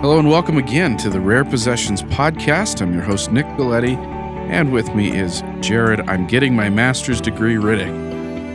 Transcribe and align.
Hello 0.00 0.18
and 0.18 0.28
welcome 0.30 0.56
again 0.56 0.96
to 0.96 1.10
the 1.10 1.20
Rare 1.20 1.44
Possessions 1.44 2.02
podcast. 2.04 2.80
I'm 2.80 2.92
your 2.94 3.02
host, 3.02 3.30
Nick 3.32 3.44
Galieti, 3.48 3.96
and 4.50 4.72
with 4.72 4.94
me 4.94 5.14
is 5.14 5.42
Jared. 5.60 6.00
I'm 6.08 6.26
getting 6.26 6.56
my 6.56 6.70
master's 6.70 7.20
degree 7.20 7.56
Riddick. 7.56 7.88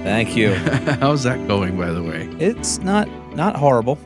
Thank 0.03 0.35
you. 0.35 0.55
How's 0.99 1.21
that 1.23 1.47
going, 1.47 1.77
by 1.77 1.91
the 1.91 2.01
way? 2.01 2.27
It's 2.39 2.79
not 2.79 3.07
not 3.35 3.55
horrible. 3.55 3.99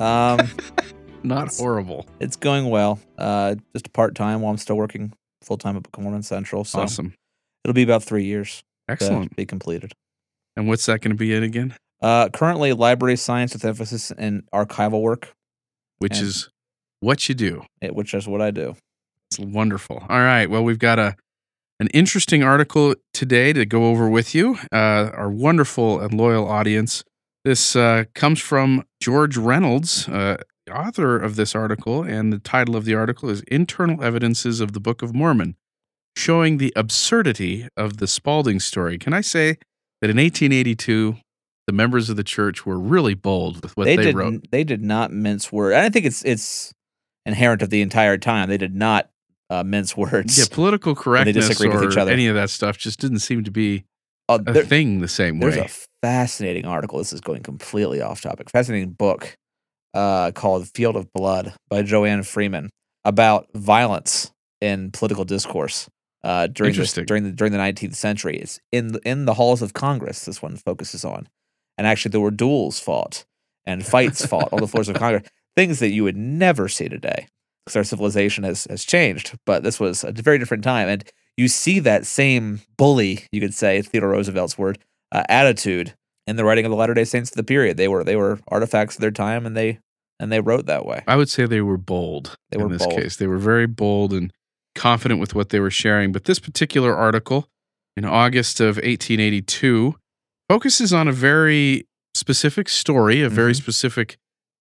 Um, 0.00 0.40
Not 1.22 1.52
horrible. 1.54 2.06
it's 2.20 2.36
going 2.36 2.70
well. 2.70 3.00
Uh, 3.18 3.56
just 3.74 3.92
part 3.92 4.14
time 4.14 4.42
while 4.42 4.52
I'm 4.52 4.58
still 4.58 4.76
working 4.76 5.12
full 5.42 5.56
time 5.58 5.76
at 5.76 5.82
Book 5.90 6.22
Central. 6.22 6.62
So 6.64 6.80
Awesome. 6.82 7.14
it'll 7.64 7.74
be 7.74 7.82
about 7.82 8.04
three 8.04 8.24
years 8.24 8.62
to 8.86 8.92
Excellent. 8.92 9.34
be 9.34 9.44
completed. 9.44 9.92
And 10.56 10.68
what's 10.68 10.86
that 10.86 11.00
going 11.00 11.10
to 11.10 11.16
be 11.16 11.34
in 11.34 11.42
again? 11.42 11.74
Uh, 12.00 12.28
currently, 12.28 12.72
library 12.74 13.16
science 13.16 13.54
with 13.54 13.64
emphasis 13.64 14.12
in 14.12 14.44
archival 14.54 15.02
work, 15.02 15.34
Which 15.98 16.18
And- 16.18 16.28
is 16.28 16.48
what 17.00 17.28
you 17.28 17.34
do. 17.34 17.64
eh, 17.82 17.88
which 17.88 18.14
is 18.14 18.26
what 18.26 18.40
I 18.40 18.50
do. 18.50 18.76
It's 19.30 19.38
wonderful. 19.38 20.04
All 20.08 20.20
right. 20.20 20.48
Well, 20.48 20.62
we've 20.64 20.78
got 20.78 20.98
a 20.98 21.16
an 21.78 21.88
interesting 21.88 22.42
article 22.42 22.94
today 23.12 23.52
to 23.52 23.66
go 23.66 23.86
over 23.86 24.08
with 24.08 24.34
you, 24.34 24.56
uh, 24.72 25.10
our 25.12 25.28
wonderful 25.30 26.00
and 26.00 26.14
loyal 26.14 26.48
audience. 26.48 27.04
This 27.44 27.76
uh, 27.76 28.04
comes 28.14 28.40
from 28.40 28.84
George 29.00 29.36
Reynolds, 29.36 30.08
uh, 30.08 30.38
author 30.72 31.18
of 31.18 31.36
this 31.36 31.54
article, 31.54 32.02
and 32.02 32.32
the 32.32 32.38
title 32.38 32.76
of 32.76 32.86
the 32.86 32.94
article 32.94 33.28
is 33.28 33.42
"Internal 33.42 34.02
Evidences 34.02 34.60
of 34.60 34.72
the 34.72 34.80
Book 34.80 35.02
of 35.02 35.14
Mormon." 35.14 35.56
Showing 36.16 36.56
the 36.56 36.72
absurdity 36.74 37.68
of 37.76 37.98
the 37.98 38.06
Spalding 38.06 38.58
story. 38.58 38.96
Can 38.96 39.12
I 39.12 39.20
say 39.20 39.58
that 40.00 40.08
in 40.08 40.16
1882, 40.16 41.16
the 41.66 41.72
members 41.74 42.08
of 42.08 42.16
the 42.16 42.24
church 42.24 42.64
were 42.64 42.78
really 42.78 43.12
bold 43.12 43.62
with 43.62 43.76
what 43.76 43.84
they, 43.84 43.96
did 43.96 44.14
wrote? 44.14 44.50
they 44.50 44.64
did 44.64 44.82
not 44.82 45.12
mince 45.12 45.52
words. 45.52 45.76
I 45.76 45.90
think 45.90 46.06
it's 46.06 46.24
it's 46.24 46.72
inherent 47.26 47.60
of 47.60 47.68
the 47.70 47.82
entire 47.82 48.16
time. 48.16 48.48
They 48.48 48.56
did 48.56 48.74
not 48.74 49.10
uh, 49.50 49.62
mince 49.62 49.96
words. 49.96 50.38
Yeah, 50.38 50.44
political 50.50 50.94
correctness 51.04 51.60
or 51.60 51.98
any 52.08 52.26
of 52.28 52.34
that 52.36 52.50
stuff 52.50 52.78
just 52.78 53.00
didn't 53.00 53.18
seem 53.18 53.44
to 53.44 53.50
be 53.50 53.84
Uh, 54.28 54.38
a 54.46 54.62
thing 54.62 55.00
the 55.00 55.08
same 55.08 55.38
way. 55.38 55.50
There's 55.50 55.66
a 55.72 55.86
fascinating 56.02 56.64
article. 56.64 56.98
This 56.98 57.12
is 57.12 57.20
going 57.20 57.42
completely 57.42 58.00
off 58.00 58.20
topic. 58.22 58.50
Fascinating 58.50 58.90
book 58.90 59.36
uh, 59.94 60.30
called 60.32 60.68
Field 60.74 60.96
of 60.96 61.12
Blood 61.12 61.52
by 61.68 61.82
Joanne 61.82 62.22
Freeman 62.22 62.70
about 63.04 63.46
violence 63.54 64.32
in 64.60 64.90
political 64.90 65.24
discourse 65.24 65.88
uh, 66.24 66.48
during 66.48 66.72
the, 66.74 67.04
during 67.06 67.22
the 67.24 67.30
during 67.32 67.52
the 67.52 67.58
19th 67.58 67.94
century. 67.94 68.36
It's 68.38 68.58
in 68.72 68.88
the, 68.88 69.00
in 69.08 69.26
the 69.26 69.34
halls 69.34 69.62
of 69.62 69.74
Congress. 69.74 70.24
This 70.24 70.42
one 70.42 70.56
focuses 70.56 71.04
on, 71.04 71.28
and 71.78 71.86
actually 71.86 72.10
there 72.10 72.20
were 72.20 72.32
duels 72.32 72.80
fought 72.80 73.24
and 73.64 73.86
fights 73.86 74.26
fought 74.26 74.52
on 74.52 74.60
the 74.60 74.66
floors 74.66 74.88
of 74.88 74.96
Congress. 74.96 75.28
Things 75.56 75.78
that 75.80 75.90
you 75.90 76.04
would 76.04 76.16
never 76.16 76.68
see 76.68 76.88
today 76.88 77.26
because 77.64 77.76
our 77.76 77.84
civilization 77.84 78.44
has 78.44 78.66
has 78.68 78.84
changed. 78.84 79.36
But 79.46 79.62
this 79.62 79.80
was 79.80 80.04
a 80.04 80.12
very 80.12 80.38
different 80.38 80.62
time, 80.64 80.88
and 80.88 81.04
you 81.36 81.48
see 81.48 81.78
that 81.80 82.06
same 82.06 82.60
bully, 82.76 83.24
you 83.32 83.40
could 83.40 83.54
say, 83.54 83.80
Theodore 83.82 84.10
Roosevelt's 84.10 84.58
word, 84.58 84.78
uh, 85.12 85.22
attitude 85.28 85.94
in 86.26 86.36
the 86.36 86.44
writing 86.44 86.64
of 86.66 86.70
the 86.70 86.76
Latter 86.76 86.94
Day 86.94 87.04
Saints 87.04 87.30
of 87.30 87.36
the 87.36 87.42
period. 87.44 87.76
They 87.78 87.88
were 87.88 88.04
they 88.04 88.16
were 88.16 88.38
artifacts 88.48 88.96
of 88.96 89.00
their 89.00 89.10
time, 89.10 89.46
and 89.46 89.56
they 89.56 89.78
and 90.20 90.30
they 90.30 90.40
wrote 90.40 90.66
that 90.66 90.84
way. 90.84 91.02
I 91.06 91.16
would 91.16 91.28
say 91.30 91.46
they 91.46 91.60
were 91.62 91.76
bold 91.78 92.36
They 92.50 92.58
were 92.58 92.66
in 92.66 92.72
this 92.72 92.86
bold. 92.86 92.98
case. 93.00 93.16
They 93.16 93.26
were 93.26 93.38
very 93.38 93.66
bold 93.66 94.12
and 94.12 94.32
confident 94.74 95.20
with 95.20 95.34
what 95.34 95.48
they 95.50 95.60
were 95.60 95.70
sharing. 95.70 96.12
But 96.12 96.24
this 96.24 96.38
particular 96.38 96.94
article 96.94 97.48
in 97.96 98.04
August 98.04 98.60
of 98.60 98.76
1882 98.78 99.94
focuses 100.50 100.92
on 100.92 101.08
a 101.08 101.12
very 101.12 101.86
specific 102.14 102.68
story, 102.68 103.22
a 103.22 103.28
very 103.30 103.52
Mhm. 103.52 103.56
specific 103.56 104.16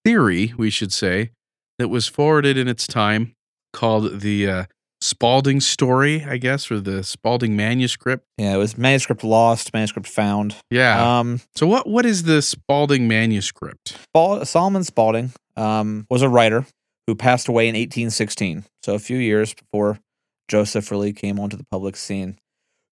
theory, 0.05 0.53
we 0.55 0.69
should 0.69 0.93
say, 0.93 1.31
that 1.77 1.89
was 1.89 2.07
forwarded 2.07 2.57
in 2.57 2.67
its 2.69 2.87
time 2.87 3.33
called 3.73 4.21
the 4.21 4.47
uh, 4.47 4.65
Spalding 5.01 5.59
story, 5.59 6.23
I 6.23 6.37
guess, 6.37 6.71
or 6.71 6.79
the 6.79 7.03
Spalding 7.03 7.55
manuscript. 7.55 8.25
Yeah, 8.37 8.53
it 8.53 8.57
was 8.57 8.77
manuscript 8.77 9.23
lost, 9.23 9.73
manuscript 9.73 10.07
found. 10.07 10.55
Yeah. 10.71 11.19
Um, 11.19 11.41
so 11.55 11.67
what 11.67 11.87
what 11.87 12.05
is 12.05 12.23
the 12.23 12.41
Spalding 12.41 13.07
manuscript? 13.07 13.97
Spal- 14.09 14.45
Solomon 14.45 14.83
Spalding 14.83 15.33
um, 15.57 16.07
was 16.09 16.21
a 16.21 16.29
writer 16.29 16.65
who 17.07 17.15
passed 17.15 17.47
away 17.47 17.67
in 17.67 17.75
1816, 17.75 18.63
so 18.83 18.95
a 18.95 18.99
few 18.99 19.17
years 19.17 19.53
before 19.53 19.99
Joseph 20.47 20.89
really 20.89 21.13
came 21.13 21.39
onto 21.39 21.57
the 21.57 21.65
public 21.69 21.95
scene, 21.95 22.37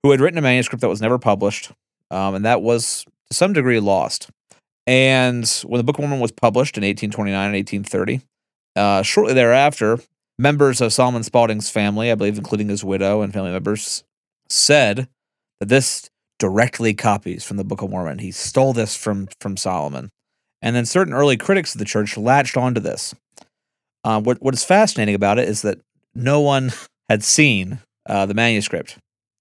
who 0.03 0.11
had 0.11 0.19
written 0.19 0.37
a 0.37 0.41
manuscript 0.41 0.81
that 0.81 0.89
was 0.89 1.01
never 1.01 1.17
published, 1.17 1.71
um, 2.11 2.35
and 2.35 2.45
that 2.45 2.61
was 2.61 3.05
to 3.29 3.35
some 3.35 3.53
degree 3.53 3.79
lost. 3.79 4.29
And 4.85 5.47
when 5.65 5.77
the 5.77 5.83
Book 5.83 5.97
of 5.97 6.01
Mormon 6.01 6.19
was 6.19 6.31
published 6.31 6.77
in 6.77 6.83
1829 6.83 7.33
and 7.33 7.55
1830, 7.55 8.21
uh, 8.75 9.01
shortly 9.01 9.33
thereafter, 9.33 9.99
members 10.37 10.81
of 10.81 10.91
Solomon 10.91 11.23
Spaulding's 11.23 11.69
family, 11.69 12.11
I 12.11 12.15
believe 12.15 12.37
including 12.37 12.69
his 12.69 12.83
widow 12.83 13.21
and 13.21 13.33
family 13.33 13.51
members, 13.51 14.03
said 14.49 15.07
that 15.59 15.69
this 15.69 16.09
directly 16.39 16.93
copies 16.93 17.43
from 17.43 17.57
the 17.57 17.63
Book 17.63 17.81
of 17.81 17.89
Mormon. 17.89 18.19
He 18.19 18.31
stole 18.31 18.73
this 18.73 18.97
from 18.97 19.27
from 19.39 19.55
Solomon. 19.55 20.09
And 20.61 20.75
then 20.75 20.85
certain 20.85 21.13
early 21.13 21.37
critics 21.37 21.75
of 21.75 21.79
the 21.79 21.85
church 21.85 22.17
latched 22.17 22.57
onto 22.57 22.81
this. 22.81 23.13
Uh, 24.03 24.19
what 24.21 24.41
what 24.41 24.53
is 24.53 24.63
fascinating 24.63 25.15
about 25.15 25.39
it 25.39 25.47
is 25.47 25.61
that 25.61 25.79
no 26.13 26.41
one 26.41 26.71
had 27.09 27.23
seen 27.23 27.79
uh, 28.05 28.25
the 28.25 28.33
manuscript. 28.33 28.97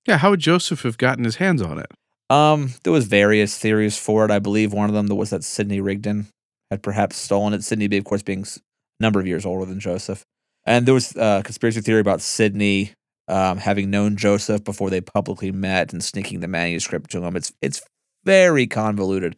Yeah, 0.06 0.18
how 0.18 0.30
would 0.30 0.40
Joseph 0.40 0.82
have 0.82 0.98
gotten 0.98 1.24
his 1.24 1.36
hands 1.36 1.62
on 1.62 1.78
it? 1.78 1.86
Um, 2.32 2.72
there 2.82 2.92
was 2.94 3.06
various 3.06 3.58
theories 3.58 3.98
for 3.98 4.24
it. 4.24 4.30
I 4.30 4.38
believe 4.38 4.72
one 4.72 4.88
of 4.88 4.94
them 4.94 5.14
was 5.14 5.28
that 5.30 5.44
Sidney 5.44 5.82
Rigdon 5.82 6.28
had 6.70 6.82
perhaps 6.82 7.16
stolen 7.16 7.52
it. 7.52 7.62
Sidney, 7.62 7.94
of 7.98 8.04
course, 8.04 8.22
being 8.22 8.46
a 8.46 9.02
number 9.02 9.20
of 9.20 9.26
years 9.26 9.44
older 9.44 9.66
than 9.66 9.80
Joseph. 9.80 10.24
And 10.64 10.86
there 10.86 10.94
was 10.94 11.14
uh, 11.14 11.40
a 11.40 11.42
conspiracy 11.44 11.82
theory 11.82 12.00
about 12.00 12.22
Sidney 12.22 12.92
um, 13.28 13.58
having 13.58 13.90
known 13.90 14.16
Joseph 14.16 14.64
before 14.64 14.88
they 14.88 15.02
publicly 15.02 15.52
met 15.52 15.92
and 15.92 16.02
sneaking 16.02 16.40
the 16.40 16.48
manuscript 16.48 17.10
to 17.10 17.22
him. 17.22 17.36
It's 17.36 17.52
it's 17.60 17.82
very 18.24 18.66
convoluted. 18.66 19.36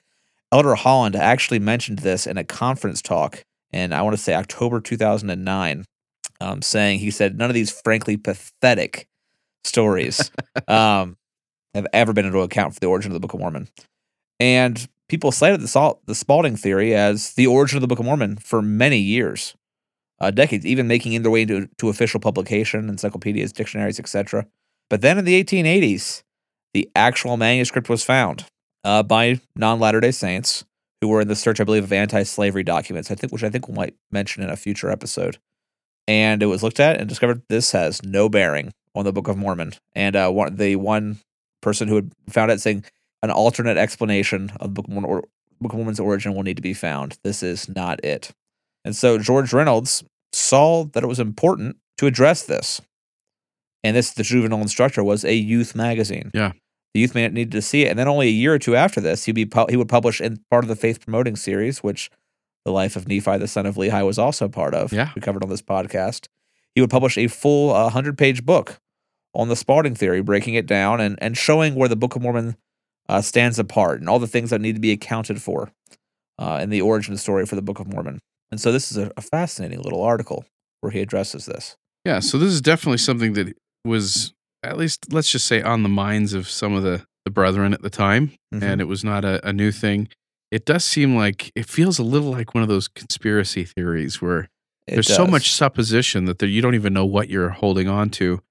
Elder 0.52 0.76
Holland 0.76 1.16
actually 1.16 1.58
mentioned 1.58 1.98
this 1.98 2.28
in 2.28 2.38
a 2.38 2.44
conference 2.44 3.02
talk 3.02 3.42
in 3.72 3.92
I 3.92 4.02
want 4.02 4.16
to 4.16 4.22
say 4.22 4.34
October 4.34 4.80
2009, 4.80 5.84
um, 6.40 6.62
saying 6.62 7.00
he 7.00 7.10
said 7.10 7.36
none 7.36 7.50
of 7.50 7.54
these 7.54 7.72
frankly 7.72 8.16
pathetic 8.16 9.08
stories 9.64 10.30
um, 10.68 11.16
have 11.74 11.86
ever 11.92 12.12
been 12.12 12.26
able 12.26 12.40
to 12.40 12.44
account 12.44 12.74
for 12.74 12.80
the 12.80 12.86
origin 12.86 13.10
of 13.10 13.14
the 13.14 13.20
Book 13.20 13.34
of 13.34 13.40
Mormon. 13.40 13.68
And 14.40 14.88
people 15.08 15.32
cited 15.32 15.60
the, 15.60 15.68
Sal- 15.68 16.00
the 16.06 16.14
Spalding 16.14 16.56
theory 16.56 16.94
as 16.94 17.34
the 17.34 17.46
origin 17.46 17.76
of 17.76 17.80
the 17.80 17.86
Book 17.86 17.98
of 17.98 18.04
Mormon 18.04 18.36
for 18.36 18.62
many 18.62 18.98
years, 18.98 19.54
uh, 20.20 20.30
decades, 20.30 20.66
even 20.66 20.86
making 20.86 21.20
their 21.22 21.30
way 21.30 21.42
into 21.42 21.68
to 21.78 21.88
official 21.88 22.20
publication, 22.20 22.88
encyclopedias, 22.88 23.52
dictionaries, 23.52 23.98
etc. 23.98 24.46
But 24.90 25.00
then 25.00 25.18
in 25.18 25.24
the 25.24 25.42
1880s, 25.42 26.22
the 26.72 26.90
actual 26.96 27.36
manuscript 27.36 27.88
was 27.88 28.04
found 28.04 28.44
uh, 28.82 29.02
by 29.02 29.40
non 29.56 29.80
Latter 29.80 30.00
day 30.00 30.10
Saints 30.10 30.64
who 31.00 31.08
were 31.08 31.20
in 31.20 31.28
the 31.28 31.36
search, 31.36 31.60
I 31.60 31.64
believe, 31.64 31.84
of 31.84 31.92
anti-slavery 31.92 32.62
documents. 32.62 33.10
I 33.10 33.14
think, 33.14 33.32
which 33.32 33.44
I 33.44 33.50
think 33.50 33.68
we 33.68 33.74
might 33.74 33.94
mention 34.10 34.42
in 34.42 34.48
a 34.48 34.56
future 34.56 34.90
episode. 34.90 35.38
And 36.08 36.42
it 36.42 36.46
was 36.46 36.62
looked 36.62 36.80
at 36.80 36.98
and 36.98 37.08
discovered 37.08 37.42
this 37.48 37.72
has 37.72 38.02
no 38.02 38.28
bearing 38.28 38.72
on 38.94 39.04
the 39.04 39.12
Book 39.12 39.28
of 39.28 39.36
Mormon. 39.36 39.74
And 39.94 40.16
uh, 40.16 40.30
one, 40.30 40.56
the 40.56 40.76
one 40.76 41.18
person 41.64 41.88
who 41.88 41.96
had 41.96 42.12
found 42.30 42.52
it 42.52 42.60
saying 42.60 42.84
an 43.22 43.30
alternate 43.30 43.76
explanation 43.76 44.52
of 44.60 44.74
Book 44.74 44.86
of, 44.86 44.92
Mormon 44.92 45.10
or, 45.10 45.24
Book 45.60 45.72
of 45.72 45.78
Mormon's 45.78 45.98
origin 45.98 46.34
will 46.34 46.42
need 46.42 46.56
to 46.56 46.62
be 46.62 46.74
found. 46.74 47.18
This 47.24 47.42
is 47.42 47.68
not 47.68 48.04
it. 48.04 48.30
And 48.84 48.94
so 48.94 49.18
George 49.18 49.52
Reynolds 49.52 50.04
saw 50.32 50.84
that 50.84 51.02
it 51.02 51.06
was 51.06 51.18
important 51.18 51.76
to 51.98 52.06
address 52.06 52.42
this. 52.42 52.80
And 53.82 53.96
this, 53.96 54.12
the 54.12 54.22
juvenile 54.22 54.60
instructor, 54.60 55.02
was 55.02 55.24
a 55.24 55.34
youth 55.34 55.74
magazine. 55.74 56.30
Yeah. 56.34 56.52
The 56.92 57.00
youth 57.00 57.14
man 57.14 57.34
needed 57.34 57.52
to 57.52 57.62
see 57.62 57.82
it. 57.82 57.90
And 57.90 57.98
then 57.98 58.08
only 58.08 58.28
a 58.28 58.30
year 58.30 58.54
or 58.54 58.58
two 58.58 58.76
after 58.76 59.00
this, 59.00 59.24
he'd 59.24 59.32
be 59.32 59.46
pu- 59.46 59.66
he 59.68 59.76
would 59.76 59.88
publish 59.88 60.20
in 60.20 60.44
part 60.50 60.64
of 60.64 60.68
the 60.68 60.76
faith 60.76 61.00
promoting 61.00 61.36
series, 61.36 61.82
which 61.82 62.10
the 62.64 62.72
life 62.72 62.96
of 62.96 63.08
Nephi, 63.08 63.38
the 63.38 63.48
son 63.48 63.66
of 63.66 63.76
Lehi, 63.76 64.04
was 64.06 64.18
also 64.18 64.48
part 64.48 64.74
of. 64.74 64.92
Yeah. 64.92 65.10
We 65.14 65.20
covered 65.20 65.42
on 65.42 65.50
this 65.50 65.62
podcast. 65.62 66.28
He 66.74 66.80
would 66.80 66.90
publish 66.90 67.18
a 67.18 67.28
full 67.28 67.72
uh, 67.72 67.84
100 67.84 68.16
page 68.16 68.44
book 68.44 68.80
on 69.34 69.48
the 69.48 69.56
Spalding 69.56 69.94
theory, 69.94 70.20
breaking 70.22 70.54
it 70.54 70.66
down 70.66 71.00
and, 71.00 71.18
and 71.20 71.36
showing 71.36 71.74
where 71.74 71.88
the 71.88 71.96
Book 71.96 72.16
of 72.16 72.22
Mormon 72.22 72.56
uh, 73.08 73.20
stands 73.20 73.58
apart 73.58 74.00
and 74.00 74.08
all 74.08 74.18
the 74.18 74.26
things 74.26 74.50
that 74.50 74.60
need 74.60 74.74
to 74.74 74.80
be 74.80 74.92
accounted 74.92 75.42
for 75.42 75.70
uh, 76.38 76.58
in 76.62 76.70
the 76.70 76.80
origin 76.80 77.16
story 77.16 77.44
for 77.46 77.56
the 77.56 77.62
Book 77.62 77.80
of 77.80 77.92
Mormon. 77.92 78.20
And 78.50 78.60
so 78.60 78.72
this 78.72 78.90
is 78.90 78.96
a, 78.96 79.10
a 79.16 79.20
fascinating 79.20 79.82
little 79.82 80.02
article 80.02 80.44
where 80.80 80.90
he 80.90 81.00
addresses 81.00 81.46
this. 81.46 81.76
Yeah, 82.04 82.20
so 82.20 82.38
this 82.38 82.52
is 82.52 82.60
definitely 82.60 82.98
something 82.98 83.32
that 83.34 83.56
was 83.84 84.32
at 84.62 84.78
least 84.78 85.12
let's 85.12 85.30
just 85.30 85.46
say 85.46 85.60
on 85.62 85.82
the 85.82 85.88
minds 85.88 86.32
of 86.34 86.48
some 86.48 86.74
of 86.74 86.82
the 86.82 87.04
the 87.24 87.30
brethren 87.30 87.72
at 87.72 87.80
the 87.82 87.88
time, 87.90 88.32
Mhm. 88.54 88.62
and 88.62 88.80
it 88.82 88.84
was 88.84 89.02
not 89.02 89.24
a, 89.24 89.46
a 89.48 89.52
new 89.52 89.72
thing. 89.72 90.08
It 90.50 90.66
does 90.66 90.84
seem 90.84 91.16
like 91.16 91.50
it 91.54 91.66
feels 91.66 91.98
a 91.98 92.02
little 92.02 92.30
like 92.30 92.54
one 92.54 92.62
of 92.62 92.68
those 92.68 92.86
conspiracy 92.86 93.64
theories 93.64 94.20
where 94.20 94.48
It 94.86 94.94
there's 94.94 95.06
so 95.08 95.26
much 95.26 95.50
supposition 95.50 96.26
that 96.26 96.38
there, 96.38 96.48
you 96.48 96.60
don't 96.60 96.74
even 96.74 96.92
know 96.92 97.06
what 97.06 97.30
you're 97.30 97.48
holding 97.48 97.88
on 97.88 98.10
to, 98.10 98.42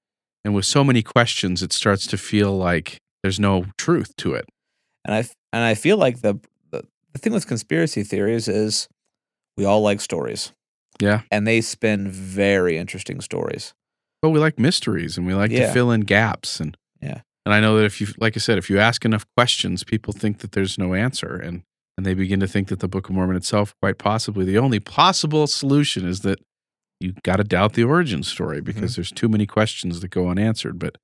and 0.44 0.54
with 0.54 0.66
so 0.66 0.84
many 0.84 1.02
questions, 1.02 1.62
it 1.62 1.72
starts 1.72 2.06
to 2.08 2.18
feel 2.18 2.56
like 2.56 2.98
there's 3.22 3.40
no 3.40 3.66
truth 3.78 4.14
to 4.16 4.34
it. 4.34 4.46
And 5.04 5.14
I 5.14 5.18
and 5.52 5.64
I 5.64 5.74
feel 5.74 5.96
like 5.96 6.20
the, 6.20 6.38
the 6.70 6.84
the 7.12 7.18
thing 7.18 7.32
with 7.32 7.46
conspiracy 7.46 8.02
theories 8.02 8.48
is 8.48 8.88
we 9.56 9.64
all 9.64 9.80
like 9.80 10.00
stories. 10.00 10.52
Yeah. 11.00 11.22
And 11.30 11.46
they 11.46 11.60
spin 11.60 12.08
very 12.10 12.78
interesting 12.78 13.20
stories. 13.20 13.72
But 14.22 14.30
we 14.30 14.38
like 14.38 14.58
mysteries 14.58 15.18
and 15.18 15.26
we 15.26 15.34
like 15.34 15.50
to 15.50 15.72
fill 15.72 15.90
in 15.90 16.02
gaps 16.02 16.60
and 16.60 16.76
Yeah. 17.00 17.20
And 17.46 17.52
I 17.54 17.60
know 17.60 17.76
that 17.76 17.84
if 17.84 18.00
you 18.00 18.08
like 18.18 18.36
I 18.36 18.40
said, 18.40 18.58
if 18.58 18.70
you 18.70 18.78
ask 18.78 19.04
enough 19.04 19.26
questions, 19.36 19.84
people 19.84 20.12
think 20.12 20.38
that 20.38 20.52
there's 20.52 20.78
no 20.78 20.94
answer 20.94 21.36
and 21.36 21.62
and 21.96 22.04
they 22.04 22.14
begin 22.14 22.40
to 22.40 22.48
think 22.48 22.68
that 22.68 22.80
the 22.80 22.88
Book 22.88 23.08
of 23.08 23.14
Mormon 23.14 23.36
itself, 23.36 23.74
quite 23.80 23.98
possibly 23.98 24.44
the 24.44 24.58
only 24.58 24.80
possible 24.80 25.46
solution 25.46 26.06
is 26.06 26.20
that 26.20 26.40
you 27.00 27.14
got 27.22 27.36
to 27.36 27.44
doubt 27.44 27.74
the 27.74 27.84
origin 27.84 28.22
story 28.22 28.58
Mm-hmm. 28.58 28.64
because 28.66 28.96
there's 28.96 29.10
too 29.12 29.28
many 29.28 29.46
questions 29.46 30.00
that 30.00 30.08
go 30.08 30.28
unanswered. 30.28 30.78
But 30.78 30.96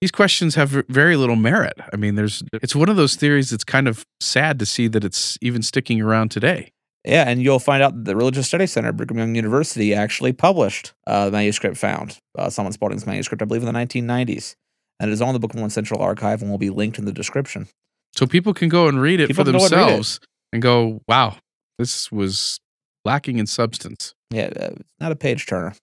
these 0.00 0.10
questions 0.10 0.54
have 0.54 0.70
very 0.88 1.16
little 1.16 1.36
merit. 1.36 1.74
I 1.92 1.96
mean, 1.96 2.14
there's 2.14 2.42
it's 2.54 2.74
one 2.76 2.88
of 2.88 2.96
those 2.96 3.16
theories 3.16 3.50
that's 3.50 3.64
kind 3.64 3.88
of 3.88 4.04
sad 4.20 4.58
to 4.58 4.66
see 4.66 4.88
that 4.88 5.04
it's 5.04 5.36
even 5.42 5.62
sticking 5.62 6.00
around 6.00 6.30
today. 6.30 6.70
Yeah, 7.04 7.24
and 7.26 7.42
you'll 7.42 7.58
find 7.58 7.82
out 7.82 7.94
that 7.94 8.04
the 8.04 8.14
Religious 8.14 8.46
Studies 8.46 8.72
Center, 8.72 8.88
at 8.90 8.96
Brigham 8.96 9.16
Young 9.16 9.34
University, 9.34 9.94
actually 9.94 10.34
published 10.34 10.92
uh, 11.06 11.26
the 11.26 11.32
manuscript 11.32 11.78
found, 11.78 12.18
uh, 12.38 12.50
Solomon 12.50 12.72
Spaulding's 12.74 13.06
manuscript, 13.06 13.40
I 13.40 13.46
believe, 13.46 13.62
in 13.62 13.72
the 13.72 13.78
1990s. 13.78 14.54
And 15.00 15.10
it 15.10 15.14
is 15.14 15.22
on 15.22 15.32
the 15.32 15.40
Book 15.40 15.52
of 15.52 15.56
Mormon 15.56 15.70
Central 15.70 16.02
Archive 16.02 16.42
and 16.42 16.50
will 16.50 16.58
be 16.58 16.68
linked 16.68 16.98
in 16.98 17.06
the 17.06 17.12
description. 17.12 17.68
So 18.14 18.26
people 18.26 18.52
can 18.52 18.68
go 18.68 18.86
and 18.86 19.00
read 19.00 19.18
it 19.20 19.28
People 19.28 19.46
for 19.46 19.50
can 19.50 19.58
go 19.58 19.64
and 19.64 19.72
read 19.72 19.78
it. 19.78 19.86
themselves 19.86 20.20
and 20.52 20.60
go, 20.60 21.00
"Wow, 21.08 21.38
this 21.78 22.12
was 22.12 22.60
lacking 23.04 23.38
in 23.38 23.46
substance." 23.46 24.14
Yeah, 24.30 24.50
uh, 24.56 24.70
it's 24.76 25.00
not 25.00 25.12
a 25.12 25.16
page 25.16 25.46
turner. 25.46 25.74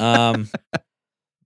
um, 0.00 0.48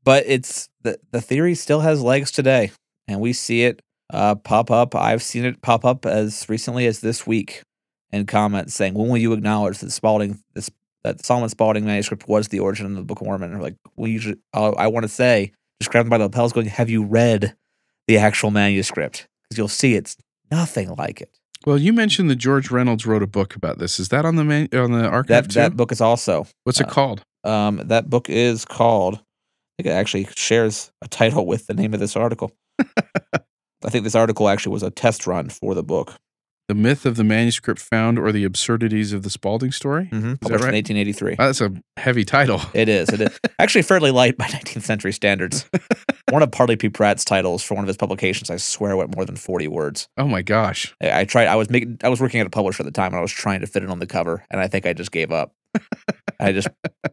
but 0.05 0.25
it's 0.27 0.69
the 0.83 0.99
the 1.11 1.21
theory 1.21 1.55
still 1.55 1.81
has 1.81 2.03
legs 2.03 2.31
today, 2.31 2.73
and 3.09 3.21
we 3.21 3.33
see 3.33 3.65
it 3.65 3.81
uh, 4.13 4.35
pop 4.35 4.71
up. 4.71 4.95
I've 4.95 5.23
seen 5.23 5.45
it 5.45 5.63
pop 5.63 5.85
up 5.85 6.07
as 6.07 6.49
recently 6.49 6.87
as 6.87 7.01
this 7.01 7.27
week 7.27 7.63
in 8.11 8.27
comments 8.27 8.75
saying, 8.75 8.95
"When 8.95 9.09
will 9.09 9.19
you 9.19 9.33
acknowledge 9.33 9.79
that 9.79 9.91
Spalding 9.91 10.41
this 10.55 10.71
that 11.05 11.25
Solomon 11.25 11.49
Spalding 11.49 11.85
manuscript 11.85 12.29
was 12.29 12.49
the 12.49 12.61
origin 12.61 12.87
of 12.87 12.95
the 12.95 13.03
Book 13.03 13.21
of 13.21 13.27
Mormon?" 13.27 13.59
Like, 13.61 13.77
we 13.97 14.11
usually, 14.11 14.37
uh, 14.55 14.73
I 14.73 14.87
want 14.89 15.05
to 15.05 15.09
say, 15.09 15.53
just 15.81 15.91
grab 15.91 16.05
them 16.05 16.11
by 16.11 16.19
the 16.19 16.25
lapels, 16.25 16.53
going, 16.53 16.67
"Have 16.67 16.91
you 16.91 17.05
read 17.05 17.57
the 18.07 18.19
actual 18.19 18.51
manuscript?" 18.51 19.29
Because 19.45 19.59
you'll 19.59 19.69
see 19.69 19.95
it's 19.95 20.17
nothing 20.51 20.95
like 20.97 21.21
it. 21.21 21.39
Well, 21.65 21.79
you 21.79 21.93
mentioned 21.93 22.31
that 22.31 22.37
George 22.37 22.71
Reynolds 22.71 23.07
wrote 23.07 23.23
a 23.23 23.27
book 23.27 23.55
about 23.55 23.79
this. 23.79 24.01
Is 24.01 24.09
that 24.09 24.25
on 24.25 24.37
the 24.37 24.45
man, 24.45 24.69
on 24.73 24.93
the 24.93 25.07
archive 25.07 25.29
That 25.29 25.51
too? 25.51 25.61
that 25.61 25.77
book 25.77 25.93
is 25.93 26.01
also 26.01 26.47
What's 26.65 26.81
it 26.81 26.89
uh, 26.89 26.91
called? 26.91 27.23
Um, 27.45 27.81
that 27.85 28.11
book 28.11 28.29
is 28.29 28.65
called. 28.65 29.15
I 29.15 29.83
think 29.83 29.87
it 29.87 29.97
actually 29.97 30.29
shares 30.35 30.91
a 31.03 31.09
title 31.09 31.47
with 31.47 31.67
the 31.67 31.75
name 31.75 31.95
of 31.95 32.01
this 32.01 32.17
article. 32.17 32.53
I 32.79 33.91
think 33.91 34.05
this 34.05 34.15
article 34.15 34.49
actually 34.49 34.73
was 34.73 34.83
a 34.83 34.91
test 34.91 35.27
run 35.27 35.49
for 35.49 35.75
the 35.75 35.83
book. 35.83 36.15
The 36.73 36.79
Myth 36.81 37.05
of 37.05 37.17
the 37.17 37.25
Manuscript 37.25 37.83
Found 37.93 38.19
or 38.19 38.33
the 38.33 38.45
Absurdities 38.45 39.13
of 39.13 39.25
the 39.25 39.29
Spalding 39.29 39.73
Story? 39.73 40.05
Mm-hmm. 40.11 40.37
Published 40.37 40.65
right? 40.65 40.73
in 40.73 40.97
1883. 40.97 41.37
Oh, 41.39 41.45
that's 41.45 41.61
a 41.61 41.71
heavy 41.99 42.25
title. 42.25 42.63
it 42.73 42.89
is. 42.89 43.11
It 43.11 43.21
is 43.21 43.39
actually 43.59 43.83
fairly 43.83 44.11
light 44.11 44.39
by 44.39 44.47
19th 44.49 44.81
century 44.81 45.13
standards. 45.13 45.67
one 46.31 46.43
of 46.43 46.51
Parley 46.51 46.77
P. 46.77 46.89
Pratt's 46.89 47.27
titles 47.27 47.63
for 47.63 47.75
one 47.75 47.85
of 47.85 47.89
his 47.89 47.99
publications, 47.99 48.49
I 48.49 48.57
swear, 48.57 48.97
went 48.97 49.15
more 49.15 49.27
than 49.27 49.37
40 49.37 49.69
words. 49.69 50.09
Oh 50.17 50.27
my 50.27 50.41
gosh. 50.41 50.95
I, 51.03 51.21
I 51.21 51.25
tried. 51.27 51.47
I 51.49 51.57
was 51.57 51.69
making. 51.69 51.99
I 52.03 52.09
was 52.09 52.23
working 52.23 52.41
at 52.41 52.47
a 52.47 52.51
publisher 52.51 52.83
at 52.83 52.87
the 52.87 52.91
time, 52.91 53.09
and 53.09 53.17
I 53.17 53.21
was 53.21 53.33
trying 53.33 53.61
to 53.61 53.67
fit 53.67 53.83
it 53.83 53.91
on 53.91 53.99
the 53.99 54.07
cover, 54.07 54.43
and 54.51 54.59
I 54.59 54.67
think 54.67 54.87
I 54.87 54.95
just 54.95 55.13
gave 55.13 55.31
up. 55.31 55.53
I 56.41 56.53
just 56.53 56.69